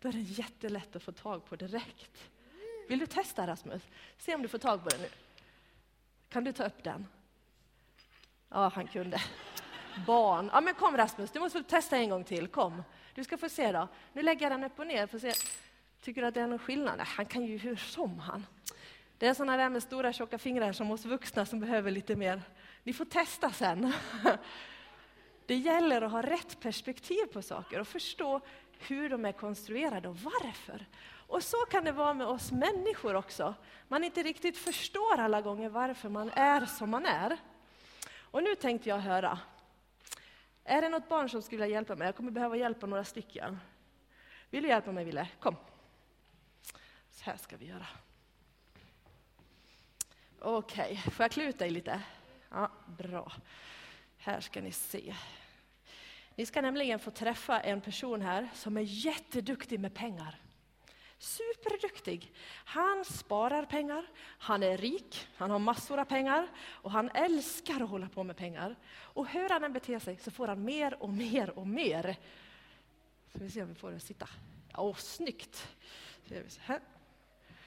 då 0.00 0.08
är 0.08 0.12
den 0.12 0.24
jättelätt 0.24 0.96
att 0.96 1.02
få 1.02 1.12
tag 1.12 1.44
på 1.44 1.56
direkt. 1.56 2.30
Vill 2.88 2.98
du 2.98 3.06
testa 3.06 3.46
Rasmus? 3.46 3.82
Se 4.18 4.34
om 4.34 4.42
du 4.42 4.48
får 4.48 4.58
tag 4.58 4.82
på 4.82 4.88
den 4.88 5.00
nu. 5.00 5.08
Kan 6.28 6.44
du 6.44 6.52
ta 6.52 6.64
upp 6.64 6.84
den? 6.84 7.06
Ja, 8.48 8.72
han 8.74 8.86
kunde. 8.86 9.20
Barn. 10.06 10.50
Ja, 10.52 10.60
men 10.60 10.74
kom 10.74 10.96
Rasmus, 10.96 11.30
du 11.30 11.40
måste 11.40 11.62
testa 11.62 11.96
en 11.96 12.10
gång 12.10 12.24
till. 12.24 12.48
Kom. 12.48 12.82
Du 13.14 13.24
ska 13.24 13.38
få 13.38 13.48
se 13.48 13.72
då. 13.72 13.88
Nu 14.12 14.22
lägger 14.22 14.42
jag 14.42 14.52
den 14.52 14.64
upp 14.64 14.78
och 14.78 14.86
ner. 14.86 15.06
För 15.06 15.18
se. 15.18 15.32
Tycker 16.00 16.20
du 16.20 16.26
att 16.26 16.34
det 16.34 16.40
är 16.40 16.46
någon 16.46 16.58
skillnad? 16.58 16.94
Nej, 16.96 17.06
han 17.08 17.26
kan 17.26 17.44
ju 17.44 17.56
hur 17.56 17.76
som 17.76 18.18
han. 18.18 18.46
Det 19.18 19.26
är 19.26 19.34
sådana 19.34 19.56
där 19.56 19.68
med 19.68 19.82
stora 19.82 20.12
tjocka 20.12 20.38
fingrar 20.38 20.72
som 20.72 20.90
oss 20.90 21.04
vuxna 21.04 21.46
som 21.46 21.60
behöver 21.60 21.90
lite 21.90 22.16
mer. 22.16 22.42
Ni 22.82 22.92
får 22.92 23.04
testa 23.04 23.50
sen. 23.50 23.92
Det 25.46 25.56
gäller 25.56 26.02
att 26.02 26.12
ha 26.12 26.22
rätt 26.22 26.60
perspektiv 26.60 27.26
på 27.32 27.42
saker 27.42 27.80
och 27.80 27.88
förstå 27.88 28.40
hur 28.88 29.08
de 29.08 29.24
är 29.24 29.32
konstruerade 29.32 30.08
och 30.08 30.16
varför. 30.16 30.86
Och 31.26 31.42
så 31.42 31.56
kan 31.56 31.84
det 31.84 31.92
vara 31.92 32.14
med 32.14 32.26
oss 32.26 32.52
människor 32.52 33.14
också. 33.14 33.54
Man 33.88 34.04
inte 34.04 34.22
riktigt 34.22 34.58
förstår 34.58 35.20
alla 35.20 35.40
gånger 35.40 35.68
varför 35.68 36.08
man 36.08 36.30
är 36.30 36.66
som 36.66 36.90
man 36.90 37.06
är. 37.06 37.36
Och 38.12 38.42
nu 38.42 38.54
tänkte 38.54 38.88
jag 38.88 38.98
höra, 38.98 39.38
är 40.64 40.82
det 40.82 40.88
något 40.88 41.08
barn 41.08 41.28
som 41.28 41.42
skulle 41.42 41.62
vilja 41.62 41.74
hjälpa 41.74 41.96
mig? 41.96 42.06
Jag 42.06 42.16
kommer 42.16 42.30
behöva 42.30 42.56
hjälpa 42.56 42.86
några 42.86 43.04
stycken. 43.04 43.60
Vill 44.50 44.62
du 44.62 44.68
hjälpa 44.68 44.92
mig, 44.92 45.04
Ville? 45.04 45.28
Kom. 45.40 45.56
Så 47.10 47.24
här 47.24 47.36
ska 47.36 47.56
vi 47.56 47.66
göra. 47.66 47.86
Okej, 50.40 50.84
okay. 50.84 50.96
får 50.96 51.24
jag 51.24 51.30
klä 51.30 51.44
ut 51.44 51.58
dig 51.58 51.70
lite? 51.70 52.02
Ja, 52.50 52.70
bra. 52.86 53.32
Här 54.16 54.40
ska 54.40 54.60
ni 54.60 54.72
se. 54.72 55.14
Ni 56.36 56.46
ska 56.46 56.60
nämligen 56.60 56.98
få 56.98 57.10
träffa 57.10 57.60
en 57.60 57.80
person 57.80 58.22
här 58.22 58.48
som 58.54 58.76
är 58.76 58.80
jätteduktig 58.80 59.80
med 59.80 59.94
pengar. 59.94 60.40
Superduktig. 61.18 62.32
Han 62.64 63.04
sparar 63.04 63.64
pengar, 63.64 64.06
han 64.38 64.62
är 64.62 64.78
rik, 64.78 65.28
han 65.36 65.50
har 65.50 65.58
massor 65.58 65.98
av 65.98 66.04
pengar 66.04 66.48
och 66.58 66.90
han 66.90 67.10
älskar 67.14 67.82
att 67.82 67.90
hålla 67.90 68.08
på 68.08 68.24
med 68.24 68.36
pengar. 68.36 68.76
Och 68.92 69.28
hur 69.28 69.48
han 69.48 69.64
än 69.64 69.72
beter 69.72 69.98
sig 69.98 70.18
så 70.18 70.30
får 70.30 70.48
han 70.48 70.64
mer 70.64 71.02
och 71.02 71.08
mer 71.08 71.58
och 71.58 71.66
mer. 71.66 72.16
Ska 73.28 73.44
vi 73.44 73.50
se 73.50 73.62
om 73.62 73.68
vi 73.68 73.74
får 73.74 73.90
det 73.90 74.00
sitta. 74.00 74.28
Åh, 74.76 74.96
snyggt! 74.96 75.68
Här. 76.60 76.80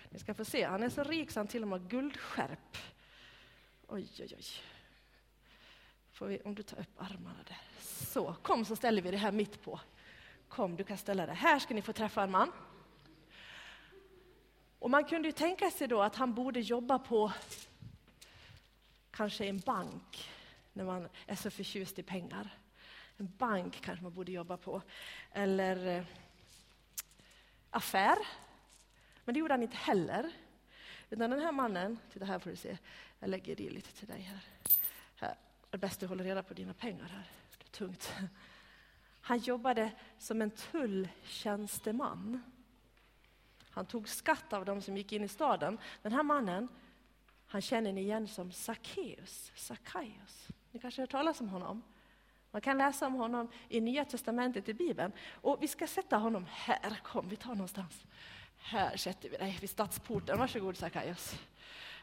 Ni 0.10 0.20
ska 0.20 0.34
få 0.34 0.46
se, 0.46 0.64
han 0.64 0.84
är 0.84 0.90
så 0.90 1.04
rik 1.04 1.32
så 1.32 1.40
han 1.40 1.48
till 1.48 1.62
och 1.62 1.68
med 1.68 1.82
har 1.82 1.90
guldskärp. 1.90 2.78
Oj, 3.88 4.10
oj, 4.20 4.36
oj. 4.38 4.46
Får 6.14 6.28
vi, 6.28 6.40
om 6.42 6.56
du 6.56 6.64
tar 6.64 6.80
upp 6.80 7.02
armarna 7.02 7.40
där. 7.48 7.62
Så, 7.82 8.36
kom 8.42 8.66
så 8.66 8.76
ställer 8.76 9.02
vi 9.02 9.12
det 9.12 9.18
här 9.18 9.32
mitt 9.32 9.64
på. 9.64 9.80
Kom, 10.48 10.76
du 10.76 10.84
kan 10.84 10.98
ställa 10.98 11.26
det. 11.26 11.34
Här 11.34 11.60
ska 11.60 11.74
ni 11.74 11.82
få 11.82 11.94
träffa 11.94 12.24
en 12.24 12.32
man. 12.32 12.52
Och 14.80 14.90
man 14.90 15.06
kunde 15.06 15.28
ju 15.28 15.32
tänka 15.32 15.72
sig 15.72 15.88
då 15.88 16.02
att 16.02 16.16
han 16.16 16.34
borde 16.34 16.60
jobba 16.60 17.00
på 17.00 17.32
kanske 19.12 19.46
en 19.46 19.60
bank, 19.60 20.30
när 20.74 20.84
man 20.84 21.10
är 21.26 21.36
så 21.36 21.52
förtjust 21.52 22.00
i 22.00 22.04
pengar. 22.04 22.58
En 23.18 23.32
bank 23.38 23.82
kanske 23.82 24.04
man 24.04 24.14
borde 24.14 24.32
jobba 24.32 24.58
på. 24.58 24.82
Eller 25.32 25.98
eh, 25.98 26.04
affär. 27.70 28.18
Men 29.26 29.34
det 29.34 29.40
gjorde 29.40 29.54
han 29.54 29.64
inte 29.64 29.78
heller. 29.78 30.32
Utan 31.10 31.30
den 31.30 31.40
här 31.40 31.52
mannen, 31.52 32.00
titta 32.14 32.26
här 32.26 32.40
får 32.40 32.50
du 32.50 32.56
se, 32.56 32.78
jag 33.20 33.30
lägger 33.30 33.62
i 33.62 33.70
lite 33.70 33.92
till 33.92 34.08
dig 34.08 34.22
här. 34.22 34.40
här. 35.16 35.36
Det 35.74 35.78
är 35.78 35.80
bäst 35.80 36.00
du 36.00 36.08
håller 36.08 36.24
reda 36.24 36.44
på 36.44 36.54
dina 36.54 36.74
pengar 36.74 37.06
här, 37.06 37.32
det 37.58 37.64
är 37.66 37.72
tungt. 37.72 38.14
Han 39.22 39.38
jobbade 39.40 39.92
som 40.18 40.42
en 40.42 40.52
tulltjänsteman. 40.52 42.44
Han 43.70 43.86
tog 43.86 44.10
skatt 44.10 44.54
av 44.54 44.66
dem 44.66 44.82
som 44.82 44.98
gick 44.98 45.12
in 45.12 45.24
i 45.24 45.28
staden. 45.28 45.78
Den 46.02 46.12
här 46.12 46.24
mannen, 46.24 46.68
han 47.48 47.62
känner 47.62 47.94
ni 47.94 48.02
igen 48.02 48.28
som 48.28 48.52
Sackeus. 48.52 49.52
Sackaios. 49.56 50.48
Ni 50.72 50.80
kanske 50.80 51.02
har 51.02 51.04
hört 51.04 51.12
talas 51.12 51.42
om 51.42 51.50
honom? 51.50 51.82
Man 52.52 52.62
kan 52.62 52.78
läsa 52.78 53.08
om 53.08 53.14
honom 53.14 53.52
i 53.70 53.82
Nya 53.82 54.06
Testamentet 54.06 54.70
i 54.70 54.74
Bibeln. 54.74 55.12
Och 55.32 55.64
vi 55.64 55.68
ska 55.68 55.88
sätta 55.88 56.18
honom 56.18 56.46
här. 56.50 57.00
Kom, 57.04 57.30
vi 57.30 57.36
tar 57.36 57.56
någonstans. 57.56 58.06
Här 58.58 58.98
sätter 58.98 59.30
vi 59.30 59.38
dig 59.38 59.58
vid 59.62 59.70
stadsporten. 59.70 60.40
Varsågod 60.40 60.78
Sackaios. 60.78 61.36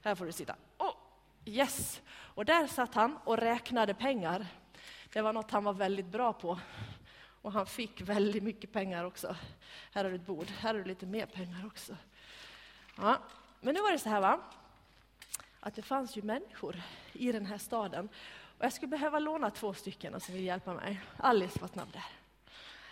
Här 0.03 0.15
får 0.15 0.27
du 0.27 0.33
sitta. 0.33 0.57
Oh, 0.79 0.95
yes! 1.45 2.03
Och 2.09 2.45
där 2.45 2.67
satt 2.67 2.95
han 2.95 3.17
och 3.25 3.37
räknade 3.37 3.95
pengar. 3.95 4.47
Det 5.13 5.23
var 5.23 5.33
något 5.33 5.51
han 5.51 5.65
var 5.65 5.73
väldigt 5.73 6.07
bra 6.07 6.33
på. 6.33 6.61
Och 7.43 7.53
han 7.53 7.67
fick 7.67 8.01
väldigt 8.01 8.43
mycket 8.43 8.73
pengar 8.73 9.05
också. 9.05 9.37
Här 9.93 10.05
har 10.05 10.11
du 10.11 10.17
ett 10.17 10.27
bord, 10.27 10.47
här 10.47 10.75
har 10.75 10.81
du 10.81 10.85
lite 10.85 11.07
mer 11.07 11.27
pengar 11.27 11.67
också. 11.67 11.97
Ja. 12.97 13.19
Men 13.61 13.75
nu 13.75 13.81
var 13.81 13.93
det 13.93 13.99
så 13.99 14.09
här 14.09 14.21
va, 14.21 14.41
att 15.61 15.75
det 15.75 15.83
fanns 15.83 16.17
ju 16.17 16.23
människor 16.23 16.83
i 17.13 17.33
den 17.33 17.47
här 17.47 17.59
staden. 17.59 18.09
Och 18.59 18.65
jag 18.65 18.73
skulle 18.73 18.89
behöva 18.89 19.19
låna 19.19 19.51
två 19.51 19.75
stycken 19.75 20.21
som 20.21 20.35
vill 20.35 20.45
hjälpa 20.45 20.75
mig. 20.75 21.01
Alice 21.17 21.61
var 21.61 21.69
snabb 21.69 21.93
där. 21.93 22.05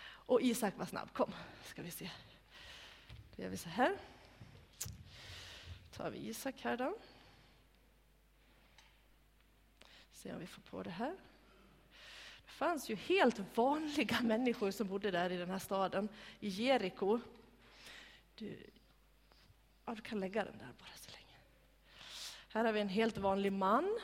Och 0.09 0.41
Isak 0.41 0.77
var 0.77 0.85
snabb. 0.85 1.13
Kom, 1.13 1.33
ska 1.65 1.81
vi 1.81 1.91
se. 1.91 2.09
Då 3.35 3.43
gör 3.43 3.49
vi 3.49 3.57
så 3.57 3.69
här. 3.69 3.97
Då 5.91 6.03
tar 6.03 6.09
vi 6.09 6.29
Isak 6.29 6.55
här 6.61 6.77
då. 6.77 6.97
Se 10.19 10.33
om 10.33 10.39
vi 10.39 10.47
får 10.47 10.61
på 10.61 10.83
det 10.83 10.89
här. 10.89 11.15
Det 12.45 12.51
fanns 12.51 12.89
ju 12.89 12.95
helt 12.95 13.57
vanliga 13.57 14.17
människor 14.23 14.71
som 14.71 14.87
bodde 14.87 15.11
där 15.11 15.29
i 15.29 15.37
den 15.37 15.49
här 15.49 15.59
staden, 15.59 16.09
i 16.39 16.47
Jeriko. 16.47 17.19
Du, 18.35 18.57
ja, 19.85 19.95
du 19.95 20.01
kan 20.01 20.19
lägga 20.19 20.43
den 20.45 20.57
där 20.57 20.73
bara 20.79 20.95
så 20.95 21.11
länge. 21.11 21.37
Här 22.49 22.65
har 22.65 22.71
vi 22.71 22.79
en 22.79 22.89
helt 22.89 23.17
vanlig 23.17 23.53
man. 23.53 23.99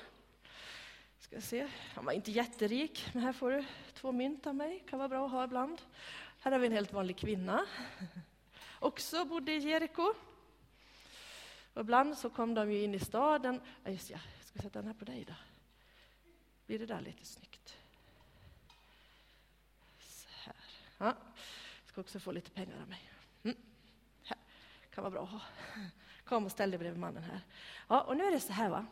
Ska 1.19 1.41
se. 1.41 1.67
Han 1.95 2.05
var 2.05 2.13
inte 2.13 2.31
jätterik, 2.31 3.09
men 3.13 3.23
här 3.23 3.33
får 3.33 3.51
du 3.51 3.65
två 3.93 4.11
mynt 4.11 4.47
av 4.47 4.55
mig. 4.55 4.83
kan 4.89 4.99
vara 4.99 5.09
bra 5.09 5.25
att 5.25 5.31
ha 5.31 5.43
ibland. 5.43 5.81
Här 6.39 6.51
har 6.51 6.59
vi 6.59 6.67
en 6.67 6.73
helt 6.73 6.93
vanlig 6.93 7.17
kvinna. 7.17 7.65
Också 8.79 9.25
bodde 9.25 9.51
i 9.51 9.57
Jeriko. 9.57 10.13
Och 11.73 11.81
ibland 11.81 12.17
så 12.17 12.29
kom 12.29 12.53
de 12.53 12.71
ju 12.71 12.83
in 12.83 12.95
i 12.95 12.99
staden. 12.99 13.61
Ja, 13.83 13.91
just 13.91 14.09
ja, 14.09 14.19
jag 14.37 14.47
ska 14.47 14.59
sätta 14.59 14.79
den 14.79 14.87
här 14.87 14.93
på 14.93 15.05
dig 15.05 15.25
då. 15.27 15.33
Blir 16.65 16.79
det 16.79 16.85
där 16.85 17.01
lite 17.01 17.25
snyggt? 17.25 17.77
Så 19.99 20.27
här. 20.43 20.55
Ja. 20.97 21.15
Ska 21.85 22.01
också 22.01 22.19
få 22.19 22.31
lite 22.31 22.51
pengar 22.51 22.81
av 22.81 22.89
mig. 22.89 23.09
Mm. 23.43 23.57
Här. 24.23 24.37
Kan 24.93 25.03
vara 25.03 25.11
bra 25.11 25.23
att 25.23 25.29
ha. 25.29 25.41
Kom 26.23 26.45
och 26.45 26.51
ställ 26.51 26.71
dig 26.71 26.79
bredvid 26.79 26.99
mannen 26.99 27.23
här. 27.23 27.41
Ja, 27.87 28.01
och 28.01 28.17
nu 28.17 28.23
är 28.23 28.31
det 28.31 28.39
så 28.39 28.53
här 28.53 28.69
va. 28.69 28.85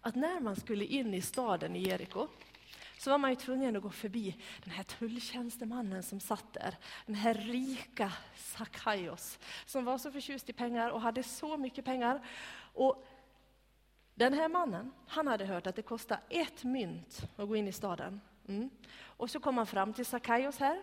Att 0.00 0.14
när 0.14 0.40
man 0.40 0.56
skulle 0.56 0.84
in 0.84 1.14
i 1.14 1.22
staden 1.22 1.76
i 1.76 1.88
Jeriko 1.88 2.28
så 2.98 3.10
var 3.10 3.18
man 3.18 3.30
ju 3.30 3.36
tvungen 3.36 3.76
att 3.76 3.82
gå 3.82 3.90
förbi 3.90 4.36
den 4.64 4.70
här 4.70 4.82
tulltjänstemannen 4.82 6.02
som 6.02 6.20
satt 6.20 6.52
där. 6.52 6.76
Den 7.06 7.14
här 7.14 7.34
rika 7.34 8.12
Sakaios 8.36 9.38
som 9.66 9.84
var 9.84 9.98
så 9.98 10.12
förtjust 10.12 10.48
i 10.48 10.52
pengar 10.52 10.90
och 10.90 11.00
hade 11.00 11.22
så 11.22 11.56
mycket 11.56 11.84
pengar. 11.84 12.26
Och 12.74 13.07
den 14.18 14.32
här 14.32 14.48
mannen, 14.48 14.92
han 15.06 15.26
hade 15.26 15.44
hört 15.44 15.66
att 15.66 15.76
det 15.76 15.82
kostar 15.82 16.20
ett 16.28 16.64
mynt 16.64 17.22
att 17.36 17.48
gå 17.48 17.56
in 17.56 17.68
i 17.68 17.72
staden. 17.72 18.20
Mm. 18.48 18.70
Och 19.00 19.30
så 19.30 19.40
kom 19.40 19.56
han 19.56 19.66
fram 19.66 19.92
till 19.92 20.06
Sakaios 20.06 20.58
här. 20.58 20.82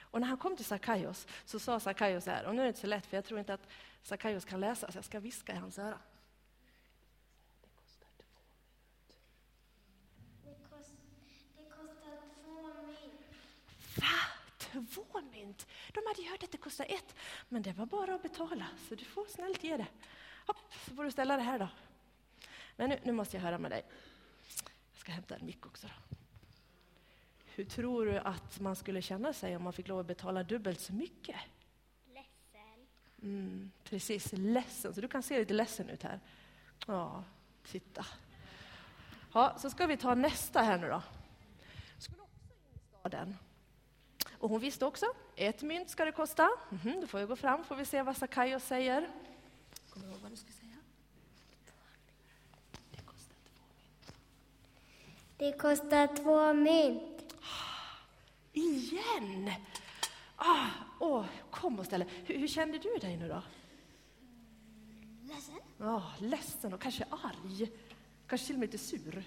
Och 0.00 0.20
när 0.20 0.28
han 0.28 0.36
kom 0.36 0.56
till 0.56 0.64
Sakaios 0.64 1.26
så 1.44 1.58
sa 1.58 1.80
Sakaios 1.80 2.26
här, 2.26 2.46
och 2.46 2.54
nu 2.54 2.60
är 2.60 2.64
det 2.64 2.68
inte 2.68 2.80
så 2.80 2.86
lätt 2.86 3.06
för 3.06 3.16
jag 3.16 3.24
tror 3.24 3.40
inte 3.40 3.54
att 3.54 3.68
Sakaios 4.02 4.44
kan 4.44 4.60
läsa 4.60 4.92
så 4.92 4.98
jag 4.98 5.04
ska 5.04 5.20
viska 5.20 5.52
i 5.52 5.56
hans 5.56 5.78
öra. 5.78 5.98
Det 7.62 7.68
kostar 7.76 8.08
två 8.18 8.40
mynt. 8.50 9.16
Va? 13.96 14.18
Två 14.58 15.20
mynt? 15.32 15.66
De 15.92 16.02
hade 16.06 16.22
ju 16.22 16.30
hört 16.30 16.42
att 16.42 16.52
det 16.52 16.58
kostar 16.58 16.86
ett, 16.88 17.14
men 17.48 17.62
det 17.62 17.72
var 17.72 17.86
bara 17.86 18.14
att 18.14 18.22
betala, 18.22 18.66
så 18.88 18.94
du 18.94 19.04
får 19.04 19.26
snällt 19.26 19.64
ge 19.64 19.76
det. 19.76 19.86
Hopp, 20.46 20.74
så 20.88 20.94
får 20.94 21.04
du 21.04 21.10
ställa 21.10 21.36
det 21.36 21.42
här 21.42 21.58
då. 21.58 21.68
Men 22.76 22.88
nu, 22.88 22.98
nu 23.02 23.12
måste 23.12 23.36
jag 23.36 23.42
höra 23.42 23.58
med 23.58 23.70
dig. 23.70 23.84
Jag 24.92 25.00
ska 25.00 25.12
hämta 25.12 25.36
en 25.36 25.46
mick 25.46 25.66
också. 25.66 25.86
Då. 25.86 26.16
Hur 27.54 27.64
tror 27.64 28.06
du 28.06 28.18
att 28.18 28.60
man 28.60 28.76
skulle 28.76 29.02
känna 29.02 29.32
sig 29.32 29.56
om 29.56 29.62
man 29.62 29.72
fick 29.72 29.88
lov 29.88 30.00
att 30.00 30.06
betala 30.06 30.42
dubbelt 30.42 30.80
så 30.80 30.92
mycket? 30.92 31.36
Ledsen. 32.06 32.86
Mm, 33.22 33.70
precis, 33.84 34.32
ledsen. 34.32 34.94
Så 34.94 35.00
du 35.00 35.08
kan 35.08 35.22
se 35.22 35.38
lite 35.38 35.54
ledsen 35.54 35.88
ut 35.88 36.02
här. 36.02 36.20
Ja, 36.86 37.24
titta. 37.64 38.06
Ja, 39.32 39.56
så 39.58 39.70
ska 39.70 39.86
vi 39.86 39.96
ta 39.96 40.14
nästa 40.14 40.62
här 40.62 40.78
nu 40.78 40.88
då. 40.88 41.02
Skulle 41.98 42.22
också 42.22 42.40
in 42.42 42.74
i 42.74 42.98
staden. 42.98 43.36
Och 44.38 44.50
hon 44.50 44.60
visste 44.60 44.84
också, 44.84 45.06
ett 45.36 45.62
mynt 45.62 45.90
ska 45.90 46.04
det 46.04 46.12
kosta. 46.12 46.50
Mm 46.70 46.82
-hmm, 46.82 47.00
då 47.00 47.06
får 47.06 47.18
vi 47.18 47.26
gå 47.26 47.36
fram 47.36 47.64
får 47.64 47.76
vi 47.76 47.84
se 47.84 48.02
vad 48.02 48.16
Sackaios 48.16 48.64
säger. 48.64 49.08
Kommer 49.92 50.06
du 50.06 50.12
ihåg 50.12 50.20
vad 50.22 50.32
du 50.32 50.36
ska 50.36 50.52
säga? 50.52 50.76
Det 52.90 53.02
kostar 53.02 53.36
två 53.44 53.62
mynt. 53.74 54.14
Det 55.38 55.58
kostar 55.58 56.16
två 56.16 56.54
mynt. 56.54 57.34
Igen! 58.52 59.52
Ah, 60.36 60.66
åh, 61.00 61.26
kom 61.50 61.78
och 61.78 61.86
ställ 61.86 62.04
hur, 62.24 62.38
hur 62.38 62.48
kände 62.48 62.78
du 62.78 62.96
dig 63.00 63.16
nu 63.16 63.28
då? 63.28 63.42
Ledsen. 65.22 65.58
Ja, 65.78 65.94
ah, 65.94 66.12
ledsen 66.18 66.74
och 66.74 66.80
kanske 66.80 67.04
arg. 67.10 67.70
Kanske 68.26 68.46
till 68.46 68.56
och 68.56 68.60
med 68.60 68.72
lite 68.72 68.84
sur. 68.84 69.24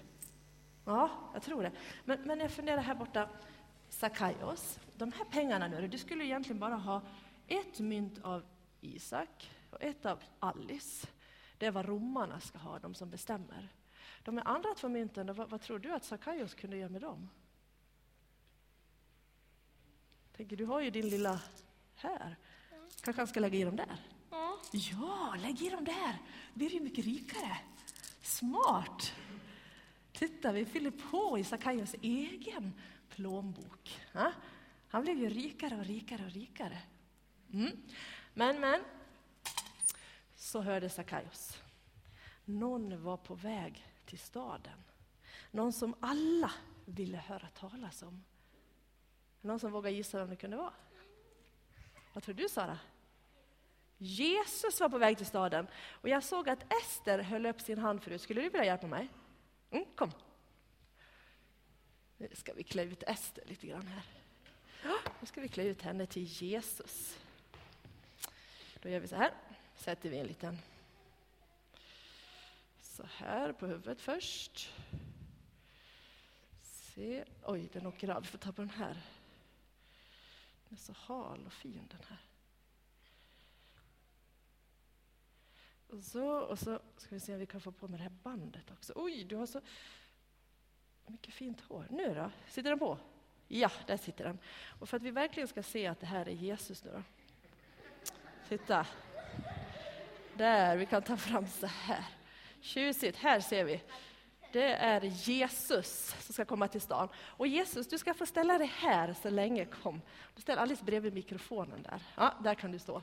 Ja, 0.84 1.10
jag 1.32 1.42
tror 1.42 1.62
det. 1.62 1.72
Men, 2.04 2.22
men 2.22 2.40
jag 2.40 2.50
funderar 2.50 2.80
här 2.80 2.94
borta. 2.94 3.28
Sakaios, 3.88 4.78
de 4.96 5.12
här 5.12 5.24
pengarna 5.24 5.68
nu, 5.68 5.88
du 5.88 5.98
skulle 5.98 6.24
egentligen 6.24 6.58
bara 6.58 6.74
ha 6.74 7.02
ett 7.48 7.78
mynt 7.78 8.24
av 8.24 8.42
Isak, 8.80 9.50
och 9.76 9.82
ett 9.82 10.06
av 10.06 10.22
Alice. 10.40 11.06
Det 11.58 11.66
är 11.66 11.70
vad 11.70 11.86
romarna 11.86 12.40
ska 12.40 12.58
ha, 12.58 12.78
de 12.78 12.94
som 12.94 13.10
bestämmer. 13.10 13.68
De 14.22 14.38
andra 14.44 14.74
två 14.74 14.88
mynten, 14.88 15.34
vad, 15.34 15.50
vad 15.50 15.60
tror 15.60 15.78
du 15.78 15.92
att 15.92 16.04
Sakaios 16.04 16.54
kunde 16.54 16.76
göra 16.76 16.88
med 16.88 17.00
dem? 17.00 17.28
Tänker, 20.36 20.56
du 20.56 20.64
har 20.64 20.80
ju 20.80 20.90
din 20.90 21.08
lilla 21.08 21.40
här. 21.94 22.36
Kanske 23.00 23.20
han 23.20 23.26
ska 23.26 23.40
lägga 23.40 23.58
i 23.58 23.64
dem 23.64 23.76
där? 23.76 23.96
Ja. 24.30 24.58
Ja, 24.72 25.36
lägg 25.42 25.62
i 25.62 25.70
dem 25.70 25.84
där. 25.84 26.18
blir 26.54 26.70
du 26.70 26.80
mycket 26.80 27.04
rikare. 27.04 27.58
Smart! 28.22 29.12
Titta, 30.12 30.52
vi 30.52 30.64
fyller 30.64 30.90
på 30.90 31.38
i 31.38 31.44
Sakaios 31.44 31.94
egen 32.02 32.72
plånbok. 33.08 34.00
Han 34.88 35.02
blev 35.02 35.18
ju 35.18 35.28
rikare 35.28 35.76
och 35.76 35.84
rikare 35.84 36.24
och 36.24 36.32
rikare. 36.32 36.78
Mm. 37.52 37.72
Men, 38.34 38.60
men, 38.60 38.80
så 40.46 40.60
hörde 40.60 40.88
Sakaios. 40.88 41.62
Någon 42.44 43.02
var 43.02 43.16
på 43.16 43.34
väg 43.34 43.86
till 44.04 44.18
staden. 44.18 44.82
Någon 45.50 45.72
som 45.72 45.94
alla 46.00 46.52
ville 46.84 47.18
höra 47.18 47.48
talas 47.48 48.02
om. 48.02 48.24
Någon 49.40 49.60
som 49.60 49.72
vågar 49.72 49.90
gissa 49.90 50.18
vem 50.18 50.30
det 50.30 50.36
kunde 50.36 50.56
vara? 50.56 50.72
Vad 52.12 52.22
tror 52.22 52.34
du, 52.34 52.48
Sara? 52.48 52.78
Jesus 53.98 54.80
var 54.80 54.88
på 54.88 54.98
väg 54.98 55.16
till 55.16 55.26
staden 55.26 55.66
och 55.88 56.08
jag 56.08 56.24
såg 56.24 56.48
att 56.48 56.72
Ester 56.82 57.18
höll 57.18 57.46
upp 57.46 57.60
sin 57.60 57.78
hand 57.78 58.02
förut. 58.02 58.20
Skulle 58.22 58.40
du 58.40 58.48
vilja 58.48 58.64
hjälpa 58.64 58.86
mig? 58.86 59.08
Mm, 59.70 59.84
kom. 59.94 60.12
Nu 62.16 62.28
ska 62.32 62.52
vi 62.52 62.62
klä 62.62 62.82
ut 62.82 63.02
Ester 63.02 63.44
lite 63.46 63.66
grann 63.66 63.86
här. 63.86 64.04
Nu 65.20 65.26
ska 65.26 65.40
vi 65.40 65.48
klä 65.48 65.64
ut 65.64 65.82
henne 65.82 66.06
till 66.06 66.24
Jesus. 66.24 67.18
Då 68.82 68.88
gör 68.88 69.00
vi 69.00 69.08
så 69.08 69.16
här. 69.16 69.32
Sätter 69.76 70.10
vi 70.10 70.18
en 70.18 70.26
liten 70.26 70.58
så 72.96 73.02
här 73.02 73.52
på 73.52 73.66
huvudet 73.66 74.00
först. 74.00 74.72
Se. 76.62 77.24
Oj, 77.42 77.68
den 77.72 77.86
åker 77.86 78.08
av. 78.08 78.22
Vi 78.22 78.28
får 78.28 78.38
ta 78.38 78.52
på 78.52 78.62
den 78.62 78.70
här. 78.70 79.02
Den 80.68 80.78
är 80.78 80.82
så 80.82 80.92
hal 80.92 81.46
och 81.46 81.52
fin 81.52 81.88
den 81.90 82.00
här. 82.08 82.18
Och 85.88 86.04
så, 86.04 86.38
och 86.38 86.58
så 86.58 86.80
ska 86.96 87.14
vi 87.14 87.20
se 87.20 87.32
om 87.34 87.40
vi 87.40 87.46
kan 87.46 87.60
få 87.60 87.72
på 87.72 87.88
med 87.88 88.00
det 88.00 88.04
här 88.04 88.16
bandet 88.22 88.70
också. 88.70 88.92
Oj, 88.96 89.24
du 89.24 89.36
har 89.36 89.46
så 89.46 89.60
mycket 91.06 91.34
fint 91.34 91.60
hår. 91.60 91.86
Nu 91.90 92.14
då? 92.14 92.30
Sitter 92.48 92.70
den 92.70 92.78
på? 92.78 92.98
Ja, 93.48 93.70
där 93.86 93.96
sitter 93.96 94.24
den. 94.24 94.38
Och 94.78 94.88
för 94.88 94.96
att 94.96 95.02
vi 95.02 95.10
verkligen 95.10 95.48
ska 95.48 95.62
se 95.62 95.86
att 95.86 96.00
det 96.00 96.06
här 96.06 96.28
är 96.28 96.32
Jesus 96.32 96.84
nu 96.84 96.90
då. 96.90 97.02
Titta. 98.48 98.86
Där, 100.36 100.76
vi 100.76 100.86
kan 100.86 101.02
ta 101.02 101.16
fram 101.16 101.46
så 101.46 101.66
här. 101.66 102.04
Tjusigt, 102.60 103.18
här 103.18 103.40
ser 103.40 103.64
vi. 103.64 103.82
Det 104.52 104.72
är 104.72 105.00
Jesus 105.00 106.14
som 106.20 106.32
ska 106.32 106.44
komma 106.44 106.68
till 106.68 106.80
stan. 106.80 107.08
Och 107.16 107.46
Jesus, 107.46 107.88
du 107.88 107.98
ska 107.98 108.14
få 108.14 108.26
ställa 108.26 108.58
dig 108.58 108.66
här 108.66 109.14
så 109.22 109.30
länge. 109.30 109.64
Kom. 109.64 110.00
Du 110.34 110.42
ställer 110.42 110.62
alldeles 110.62 110.82
bredvid 110.82 111.14
mikrofonen 111.14 111.82
där. 111.82 112.02
Ja, 112.16 112.34
där 112.42 112.54
kan 112.54 112.72
du 112.72 112.78
stå. 112.78 113.02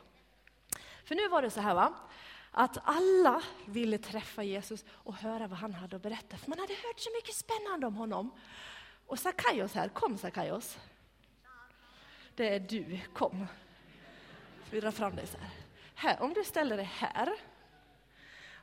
För 1.04 1.16
nu 1.16 1.28
var 1.28 1.42
det 1.42 1.50
så 1.50 1.62
här 1.62 1.76
va, 1.76 1.94
att 2.52 2.78
alla 2.84 3.42
ville 3.66 3.98
träffa 3.98 4.44
Jesus 4.44 4.86
och 4.90 5.16
höra 5.16 5.48
vad 5.48 5.60
han 5.60 5.74
hade 5.74 5.96
att 5.96 6.02
berätta. 6.02 6.38
För 6.38 6.50
man 6.50 6.60
hade 6.60 6.74
hört 6.74 7.00
så 7.00 7.10
mycket 7.16 7.36
spännande 7.36 7.88
om 7.88 7.96
honom. 7.96 8.32
Och 9.08 9.20
Sakaios 9.20 9.74
här, 9.74 9.90
kom 9.90 10.18
Sakaios. 10.18 10.78
Det 12.36 12.56
är 12.56 12.60
du, 12.60 13.00
kom. 13.14 13.48
Vi 14.70 14.80
drar 14.80 14.92
fram 14.92 15.16
dig 15.16 15.28
så 15.28 15.38
här 15.38 15.63
här. 15.96 16.22
Om 16.22 16.34
du 16.34 16.44
ställer 16.44 16.78
dig 16.78 16.86
här, 16.86 17.34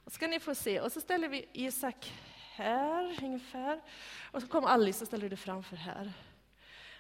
och 0.04 0.12
ska 0.12 0.26
ni 0.26 0.40
få 0.40 0.54
se. 0.54 0.80
Och 0.80 0.92
så 0.92 1.00
ställer 1.00 1.28
vi 1.28 1.48
Isak 1.52 2.12
här 2.54 3.18
ungefär. 3.22 3.80
Och 4.30 4.42
så 4.42 4.48
kommer 4.48 4.68
Alice 4.68 5.04
och 5.04 5.08
ställer 5.08 5.28
du 5.28 5.36
framför 5.36 5.76
här. 5.76 6.12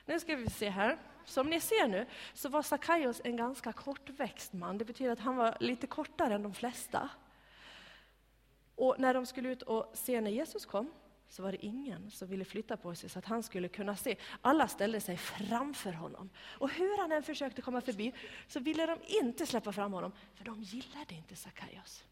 Nu 0.06 0.20
ska 0.20 0.36
vi 0.36 0.50
se 0.50 0.68
här. 0.68 0.98
Som 1.24 1.50
ni 1.50 1.60
ser 1.60 1.88
nu 1.88 2.06
så 2.34 2.48
var 2.48 2.62
Sakaios 2.62 3.20
en 3.24 3.36
ganska 3.36 3.72
kortväxt 3.72 4.52
man. 4.52 4.78
Det 4.78 4.84
betyder 4.84 5.12
att 5.12 5.20
han 5.20 5.36
var 5.36 5.56
lite 5.60 5.86
kortare 5.86 6.34
än 6.34 6.42
de 6.42 6.54
flesta. 6.54 7.08
Och 8.74 8.94
när 8.98 9.14
de 9.14 9.26
skulle 9.26 9.48
ut 9.48 9.62
och 9.62 9.90
se 9.94 10.20
när 10.20 10.30
Jesus 10.30 10.66
kom 10.66 10.92
så 11.30 11.42
var 11.42 11.52
det 11.52 11.64
ingen 11.64 12.10
som 12.10 12.28
ville 12.28 12.44
flytta 12.44 12.76
på 12.76 12.94
sig 12.94 13.10
så 13.10 13.18
att 13.18 13.24
han 13.24 13.42
skulle 13.42 13.68
kunna 13.68 13.96
se. 13.96 14.16
Alla 14.40 14.68
ställde 14.68 15.00
sig 15.00 15.16
framför 15.16 15.92
honom. 15.92 16.30
Och 16.38 16.70
hur 16.70 16.98
han 16.98 17.12
än 17.12 17.22
försökte 17.22 17.62
komma 17.62 17.80
förbi 17.80 18.14
så 18.48 18.60
ville 18.60 18.86
de 18.86 18.98
inte 19.06 19.46
släppa 19.46 19.72
fram 19.72 19.92
honom, 19.92 20.12
för 20.34 20.44
de 20.44 20.62
gillade 20.62 21.14
inte 21.14 21.36
Sakaios. 21.36 22.04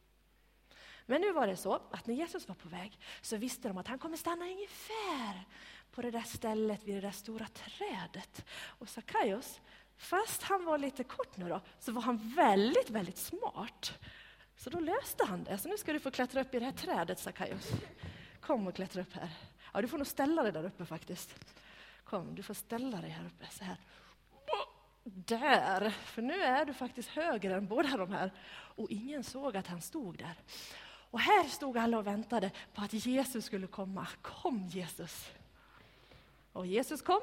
Men 1.07 1.20
nu 1.20 1.33
var 1.33 1.46
det 1.46 1.57
så 1.57 1.74
att 1.90 2.07
när 2.07 2.14
Jesus 2.14 2.48
var 2.48 2.54
på 2.54 2.68
väg 2.68 2.98
så 3.20 3.37
visste 3.37 3.68
de 3.68 3.78
att 3.78 3.88
han 3.88 3.98
kommer 3.98 4.16
stanna 4.16 4.44
ungefär 4.44 5.46
på 5.90 6.02
det 6.02 6.11
där 6.11 6.22
stället 6.22 6.85
vid 6.85 6.94
det 6.94 7.00
där 7.00 7.11
stora 7.11 7.46
trädet. 7.46 8.44
Och 8.64 8.88
Sakaios, 8.88 9.61
fast 9.96 10.42
han 10.42 10.64
var 10.64 10.78
lite 10.78 11.04
kort 11.04 11.37
nu 11.37 11.48
då, 11.48 11.61
så 11.78 11.92
var 11.92 12.02
han 12.02 12.35
väldigt, 12.37 12.90
väldigt 12.90 13.18
smart. 13.18 13.98
Så 14.57 14.70
då 14.70 14.81
löste 14.81 15.24
han 15.24 15.44
det. 15.44 15.59
Så 15.59 15.68
nu 15.68 15.78
ska 15.78 15.92
du 15.92 16.00
få 16.00 16.11
klättra 16.11 16.40
upp 16.40 16.54
i 16.54 16.59
det 16.59 16.64
här 16.64 16.72
trädet, 16.72 17.18
Sakaios. 17.18 17.72
Kom 18.48 18.66
och 18.66 18.74
klättra 18.74 19.02
upp 19.02 19.12
här. 19.12 19.30
Ja, 19.72 19.82
du 19.82 19.88
får 19.88 19.98
nog 19.98 20.06
ställa 20.06 20.42
dig 20.42 20.52
där 20.52 20.64
uppe 20.64 20.87
faktiskt. 20.87 21.34
Kom, 22.04 22.34
du 22.34 22.42
får 22.42 22.54
ställa 22.54 23.00
dig 23.00 23.11
här 23.11 23.26
uppe 23.26 23.46
så 23.50 23.64
här. 23.64 23.76
Där, 25.04 25.90
för 25.90 26.22
nu 26.22 26.42
är 26.42 26.64
du 26.64 26.74
faktiskt 26.74 27.08
högre 27.08 27.54
än 27.54 27.66
båda 27.66 27.96
de 27.96 28.12
här. 28.12 28.30
Och 28.50 28.90
ingen 28.90 29.24
såg 29.24 29.56
att 29.56 29.66
han 29.66 29.82
stod 29.82 30.18
där. 30.18 30.34
Och 31.11 31.20
här 31.20 31.44
stod 31.44 31.78
alla 31.78 31.98
och 31.98 32.06
väntade 32.06 32.50
på 32.74 32.82
att 32.82 32.92
Jesus 32.92 33.44
skulle 33.44 33.66
komma. 33.66 34.06
Kom 34.22 34.66
Jesus! 34.66 35.30
Och 36.52 36.66
Jesus 36.66 37.02
kom 37.02 37.20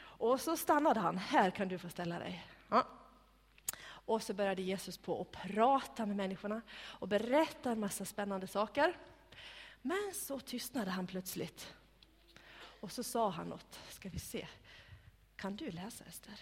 och 0.00 0.40
så 0.40 0.56
stannade 0.56 1.00
han. 1.00 1.18
Här 1.18 1.50
kan 1.50 1.68
du 1.68 1.78
få 1.78 1.88
ställa 1.88 2.18
dig. 2.18 2.46
Ja. 2.68 2.86
Och 3.84 4.22
så 4.22 4.34
började 4.34 4.62
Jesus 4.62 4.98
på 4.98 5.20
att 5.20 5.30
prata 5.30 6.06
med 6.06 6.16
människorna 6.16 6.62
och 6.82 7.08
berätta 7.08 7.70
en 7.70 7.80
massa 7.80 8.04
spännande 8.04 8.46
saker. 8.46 8.96
Men 9.82 10.14
så 10.14 10.40
tystnade 10.40 10.90
han 10.90 11.06
plötsligt. 11.06 11.74
Och 12.80 12.92
så 12.92 13.02
sa 13.02 13.30
han 13.30 13.48
något. 13.48 13.80
Ska 13.88 14.08
vi 14.08 14.18
se. 14.18 14.48
Kan 15.36 15.56
du 15.56 15.70
läsa 15.70 16.04
Ester? 16.04 16.40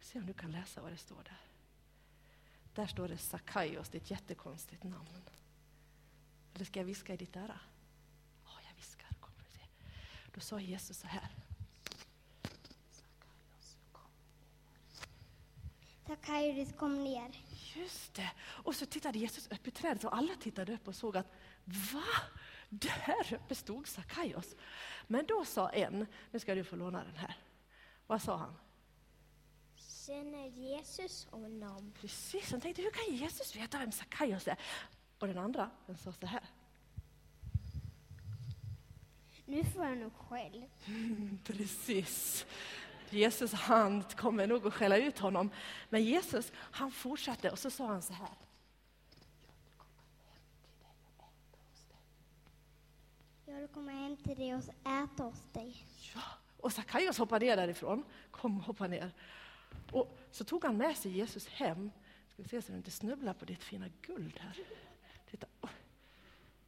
Se 0.00 0.18
om 0.18 0.26
du 0.26 0.32
kan 0.32 0.52
läsa 0.52 0.82
vad 0.82 0.92
det 0.92 0.96
står 0.96 1.22
där. 1.24 1.40
Där 2.74 2.86
står 2.86 3.08
det 3.08 3.18
Sakaios, 3.18 3.88
det 3.88 3.98
är 3.98 4.02
ett 4.02 4.10
jättekonstigt 4.10 4.82
namn. 4.82 5.08
Eller 6.54 6.64
ska 6.64 6.80
jag 6.80 6.84
viska 6.84 7.14
i 7.14 7.16
ditt 7.16 7.36
öra? 7.36 7.60
Ja, 8.44 8.50
jag 8.68 8.76
viskar. 8.76 9.08
Kommer 9.20 9.38
du 9.38 9.50
se. 9.50 9.60
Då 10.34 10.40
sa 10.40 10.60
Jesus 10.60 10.98
så 10.98 11.06
här. 11.06 11.28
Sakaios 16.28 16.72
kom 16.72 17.04
ner. 17.04 17.30
Just 17.74 18.14
det. 18.14 18.30
Och 18.40 18.74
så 18.74 18.86
tittade 18.86 19.18
Jesus 19.18 19.46
upp 19.46 19.66
i 19.66 19.70
trädet 19.70 20.04
och 20.04 20.16
alla 20.16 20.34
tittade 20.34 20.72
upp 20.72 20.88
och 20.88 20.94
såg 20.94 21.16
att 21.16 21.26
va? 21.92 22.04
Där 22.68 23.34
uppe 23.34 23.54
stod 23.54 23.88
Sakaios. 23.88 24.56
Men 25.06 25.26
då 25.26 25.44
sa 25.44 25.68
en, 25.68 26.06
nu 26.30 26.38
ska 26.38 26.54
du 26.54 26.64
få 26.64 26.76
låna 26.76 27.04
den 27.04 27.16
här. 27.16 27.36
Vad 28.06 28.22
sa 28.22 28.36
han? 28.36 28.54
Känner 30.06 30.46
Jesus 30.46 31.26
honom? 31.30 31.92
Precis, 32.00 32.50
han 32.50 32.60
tänkte 32.60 32.82
hur 32.82 32.90
kan 32.90 33.16
Jesus 33.16 33.56
veta 33.56 33.78
vem 33.78 33.92
Sakaios 33.92 34.48
är? 34.48 34.56
Och 35.18 35.26
den 35.26 35.38
andra, 35.38 35.70
den 35.86 35.96
sa 35.96 36.12
så 36.12 36.26
här. 36.26 36.44
Nu 39.44 39.64
får 39.64 39.84
jag 39.84 39.98
nog. 39.98 40.12
Mm, 40.86 41.38
precis. 41.44 42.46
Jesus 43.12 43.52
han 43.52 44.02
kommer 44.02 44.46
nog 44.46 44.66
att 44.66 44.74
skälla 44.74 44.96
ut 44.96 45.18
honom. 45.18 45.50
Men 45.88 46.04
Jesus 46.04 46.52
han 46.54 46.90
fortsatte 46.90 47.50
och 47.50 47.58
så 47.58 47.70
sa 47.70 47.86
han 47.86 48.02
så 48.02 48.12
här. 48.12 48.28
Jag 53.46 53.60
vill 53.60 53.68
komma 53.68 53.90
hem 53.90 54.16
till 54.16 54.36
dig 54.36 54.54
och 54.54 54.62
äta 55.04 55.22
hos 55.22 55.42
dig. 55.52 55.86
Ja, 56.14 56.22
och 56.56 56.72
Sakaios 56.72 57.18
hoppade 57.18 57.46
ner 57.46 57.56
därifrån. 57.56 58.04
Kom, 58.30 58.60
hoppa 58.60 58.86
ner. 58.86 59.12
Och 59.92 60.18
så 60.30 60.44
tog 60.44 60.64
han 60.64 60.76
med 60.76 60.96
sig 60.96 61.12
Jesus 61.12 61.48
hem. 61.48 61.90
Ska 62.28 62.42
vi 62.42 62.48
se 62.48 62.62
så 62.62 62.72
du 62.72 62.78
inte 62.78 62.90
snubblar 62.90 63.34
på 63.34 63.44
ditt 63.44 63.64
fina 63.64 63.86
guld 64.02 64.38
här. 64.38 64.58
Titta. 65.30 65.46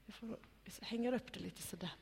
Vi, 0.06 0.12
får, 0.12 0.36
vi 0.64 0.72
hänger 0.80 1.12
upp 1.12 1.32
det 1.32 1.40
lite 1.40 1.62
sådär. 1.62 1.92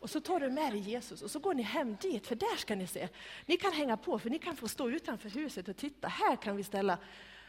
Och 0.00 0.10
så 0.10 0.20
tar 0.20 0.40
du 0.40 0.50
med 0.50 0.72
dig 0.72 0.80
Jesus 0.80 1.22
och 1.22 1.30
så 1.30 1.38
går 1.38 1.54
ni 1.54 1.62
hem 1.62 1.96
dit, 2.00 2.26
för 2.26 2.34
där 2.34 2.56
ska 2.56 2.74
ni 2.74 2.86
se. 2.86 3.08
Ni 3.46 3.56
kan 3.56 3.72
hänga 3.72 3.96
på, 3.96 4.18
för 4.18 4.30
ni 4.30 4.38
kan 4.38 4.56
få 4.56 4.68
stå 4.68 4.90
utanför 4.90 5.28
huset 5.30 5.68
och 5.68 5.76
titta. 5.76 6.08
Här 6.08 6.36
kan 6.36 6.56
vi 6.56 6.64
ställa 6.64 6.98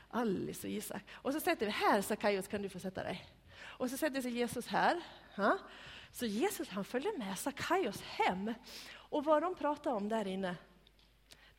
Alice 0.09 0.67
och 0.67 0.73
Isak. 0.73 1.03
Och 1.11 1.33
så 1.33 1.39
sätter 1.39 1.65
vi 1.65 1.71
här, 1.71 2.01
Sackaios 2.01 2.47
kan 2.47 2.61
du 2.61 2.69
få 2.69 2.79
sätta 2.79 3.03
dig. 3.03 3.25
Och 3.61 3.89
så 3.89 3.97
sätter 3.97 4.21
sig 4.21 4.31
Jesus 4.31 4.67
här. 4.67 5.01
Ha? 5.35 5.57
Så 6.11 6.25
Jesus 6.25 6.69
han 6.69 6.85
följer 6.85 7.17
med 7.17 7.39
Sackaios 7.39 8.01
hem. 8.01 8.53
Och 8.93 9.23
vad 9.23 9.41
de 9.41 9.55
pratar 9.55 9.91
om 9.91 10.09
där 10.09 10.27
inne, 10.27 10.55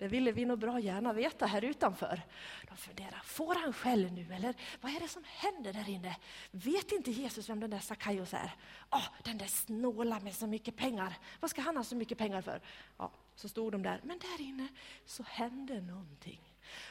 det 0.01 0.09
ville 0.09 0.33
vi 0.33 0.45
nog 0.45 0.59
bra 0.59 0.81
gärna 0.81 1.13
veta 1.13 1.47
här 1.47 1.65
utanför. 1.65 2.23
De 2.69 2.77
funderar, 2.77 3.21
får 3.25 3.55
han 3.55 3.73
skäll 3.73 4.13
nu 4.13 4.35
eller 4.35 4.55
vad 4.81 4.93
är 4.95 5.01
det 5.01 5.09
som 5.09 5.25
händer 5.27 5.73
där 5.73 5.89
inne? 5.89 6.17
Vet 6.51 6.93
inte 6.93 7.11
Jesus 7.11 7.49
vem 7.49 7.61
den 7.61 7.71
där 7.71 7.79
Sackaios 7.79 8.35
är? 8.35 8.55
Oh, 8.91 9.07
den 9.23 9.39
där 9.39 9.47
snåla 9.47 10.21
med 10.21 10.35
så 10.35 10.47
mycket 10.47 10.77
pengar. 10.77 11.15
Vad 11.41 11.51
ska 11.51 11.63
han 11.63 11.77
ha 11.77 11.85
så 11.85 11.97
mycket 11.97 12.19
pengar 12.19 12.43
för? 12.43 12.61
Ja, 12.97 13.11
så 13.35 13.49
stod 13.49 13.73
de 13.73 13.83
där, 13.83 14.01
men 14.05 14.19
där 14.19 14.41
inne 14.41 14.69
så 15.05 15.23
hände 15.23 15.81
någonting. 15.81 16.41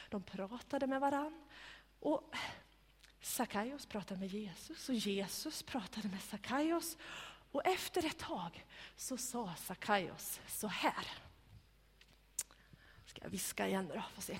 De 0.08 0.22
pratade 0.22 0.86
med 0.86 1.00
varann 1.00 1.40
och 2.00 2.34
Sackaios 3.20 3.86
pratade 3.86 4.20
med 4.20 4.28
Jesus 4.28 4.88
och 4.88 4.94
Jesus 4.94 5.62
pratade 5.62 6.08
med 6.08 6.22
Sackaios. 6.22 6.96
Och 7.52 7.66
efter 7.66 8.06
ett 8.06 8.18
tag 8.18 8.66
så 8.96 9.16
sa 9.16 9.54
Sackaios 9.54 10.40
så 10.46 10.66
här. 10.66 11.06
Ska 13.20 13.26
jag 13.26 13.30
viska 13.30 13.68
igen 13.68 13.90
då, 13.94 14.02
får 14.14 14.22
se. 14.22 14.38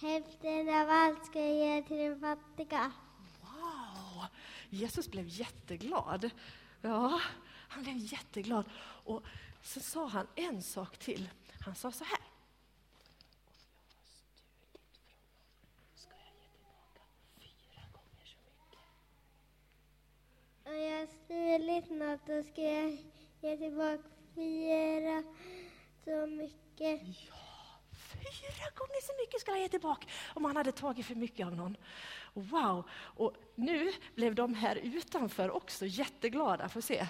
Hälften 0.00 0.68
av 0.68 0.90
allt 0.90 1.26
ska 1.26 1.40
jag 1.40 1.54
ge 1.54 1.82
till 1.82 1.96
de 1.96 2.20
fattiga. 2.20 2.92
Wow! 3.40 4.26
Jesus 4.70 5.08
blev 5.10 5.28
jätteglad. 5.28 6.30
Ja, 6.80 7.20
han 7.68 7.82
blev 7.82 7.96
jätteglad. 7.96 8.64
Och 9.04 9.22
så 9.62 9.80
sa 9.80 10.06
han 10.06 10.26
en 10.34 10.62
sak 10.62 10.98
till. 10.98 11.30
Han 11.60 11.74
sa 11.74 11.92
så 11.92 12.04
här. 12.04 12.27
Om 20.68 20.80
jag 20.80 21.08
stulit 21.08 21.90
något 21.90 22.26
då 22.26 22.42
ska 22.42 22.62
jag 22.62 22.98
ge 23.40 23.56
tillbaka 23.56 24.02
fyra 24.34 25.22
så 26.04 26.26
mycket. 26.26 27.00
Ja, 27.02 27.48
Fyra 28.12 28.70
gånger 28.74 29.02
så 29.02 29.12
mycket 29.20 29.40
skulle 29.40 29.54
han 29.54 29.62
ge 29.62 29.68
tillbaka 29.68 30.06
om 30.34 30.44
han 30.44 30.56
hade 30.56 30.72
tagit 30.72 31.06
för 31.06 31.14
mycket 31.14 31.46
av 31.46 31.56
någon. 31.56 31.76
Wow! 32.34 32.88
Och 32.92 33.34
nu 33.54 33.92
blev 34.14 34.34
de 34.34 34.54
här 34.54 34.76
utanför 34.76 35.50
också 35.50 35.86
jätteglada. 35.86 36.68
Får 36.68 36.80
se. 36.80 37.06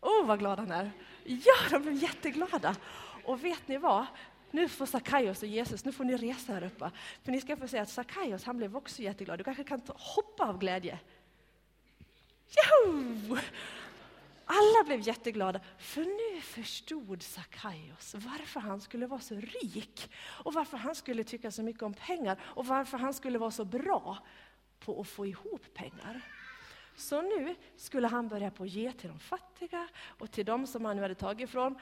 Åh, 0.00 0.22
oh, 0.22 0.26
vad 0.26 0.38
glad 0.38 0.58
han 0.58 0.70
är! 0.70 0.90
Ja, 1.24 1.54
de 1.70 1.82
blev 1.82 1.94
jätteglada. 1.94 2.76
Och 3.24 3.44
vet 3.44 3.68
ni 3.68 3.78
vad? 3.78 4.06
Nu 4.50 4.68
får 4.68 4.86
Sackaios 4.86 5.42
och 5.42 5.48
Jesus, 5.48 5.84
nu 5.84 5.92
får 5.92 6.04
ni 6.04 6.16
resa 6.16 6.52
här 6.52 6.64
uppe. 6.64 6.90
För 7.24 7.32
ni 7.32 7.40
ska 7.40 7.56
få 7.56 7.68
se 7.68 7.78
att 7.78 7.88
Sackaios, 7.88 8.44
han 8.44 8.56
blev 8.56 8.76
också 8.76 9.02
jätteglad. 9.02 9.38
Du 9.38 9.44
kanske 9.44 9.64
kan 9.64 9.80
ta, 9.80 9.94
hoppa 9.96 10.48
av 10.48 10.58
glädje. 10.58 10.98
Joho! 12.56 13.38
Alla 14.44 14.84
blev 14.84 15.00
jätteglada, 15.00 15.60
för 15.78 16.00
nu 16.34 16.40
förstod 16.40 17.22
Sackaios 17.22 18.14
varför 18.14 18.60
han 18.60 18.80
skulle 18.80 19.06
vara 19.06 19.20
så 19.20 19.34
rik 19.34 20.10
och 20.44 20.54
varför 20.54 20.76
han 20.76 20.94
skulle 20.94 21.24
tycka 21.24 21.50
så 21.50 21.62
mycket 21.62 21.82
om 21.82 21.94
pengar 21.94 22.40
och 22.42 22.66
varför 22.66 22.98
han 22.98 23.14
skulle 23.14 23.38
vara 23.38 23.50
så 23.50 23.64
bra 23.64 24.18
på 24.78 25.00
att 25.00 25.08
få 25.08 25.26
ihop 25.26 25.74
pengar. 25.74 26.20
Så 26.96 27.22
nu 27.22 27.54
skulle 27.76 28.06
han 28.06 28.28
börja 28.28 28.50
på 28.50 28.62
att 28.62 28.70
ge 28.70 28.92
till 28.92 29.08
de 29.08 29.18
fattiga 29.18 29.88
och 30.18 30.30
till 30.30 30.44
de 30.44 30.66
som 30.66 30.84
han 30.84 30.96
nu 30.96 31.02
hade 31.02 31.14
tagit 31.14 31.48
ifrån. 31.48 31.78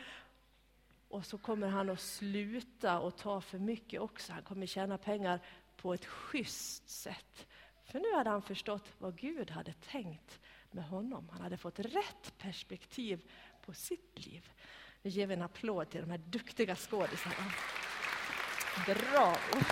Och 1.08 1.26
så 1.26 1.38
kommer 1.38 1.68
han 1.68 1.90
att 1.90 2.00
sluta 2.00 2.98
och 2.98 3.16
ta 3.16 3.40
för 3.40 3.58
mycket 3.58 4.00
också. 4.00 4.32
Han 4.32 4.42
kommer 4.42 4.66
tjäna 4.66 4.98
pengar 4.98 5.40
på 5.76 5.94
ett 5.94 6.06
schysst 6.06 6.90
sätt. 6.90 7.46
För 7.84 8.00
nu 8.00 8.12
hade 8.14 8.30
han 8.30 8.42
förstått 8.42 8.92
vad 8.98 9.16
Gud 9.16 9.50
hade 9.50 9.72
tänkt 9.72 10.40
med 10.72 10.84
honom. 10.84 11.28
Han 11.32 11.40
hade 11.40 11.56
fått 11.56 11.78
rätt 11.78 12.38
perspektiv 12.38 13.30
på 13.62 13.72
sitt 13.72 14.26
liv. 14.26 14.50
Nu 15.02 15.10
ger 15.10 15.26
vi 15.26 15.34
en 15.34 15.42
applåd 15.42 15.90
till 15.90 16.00
de 16.00 16.10
här 16.10 16.18
duktiga 16.18 16.76
skådisarna. 16.76 17.52
Bravo! 18.86 19.64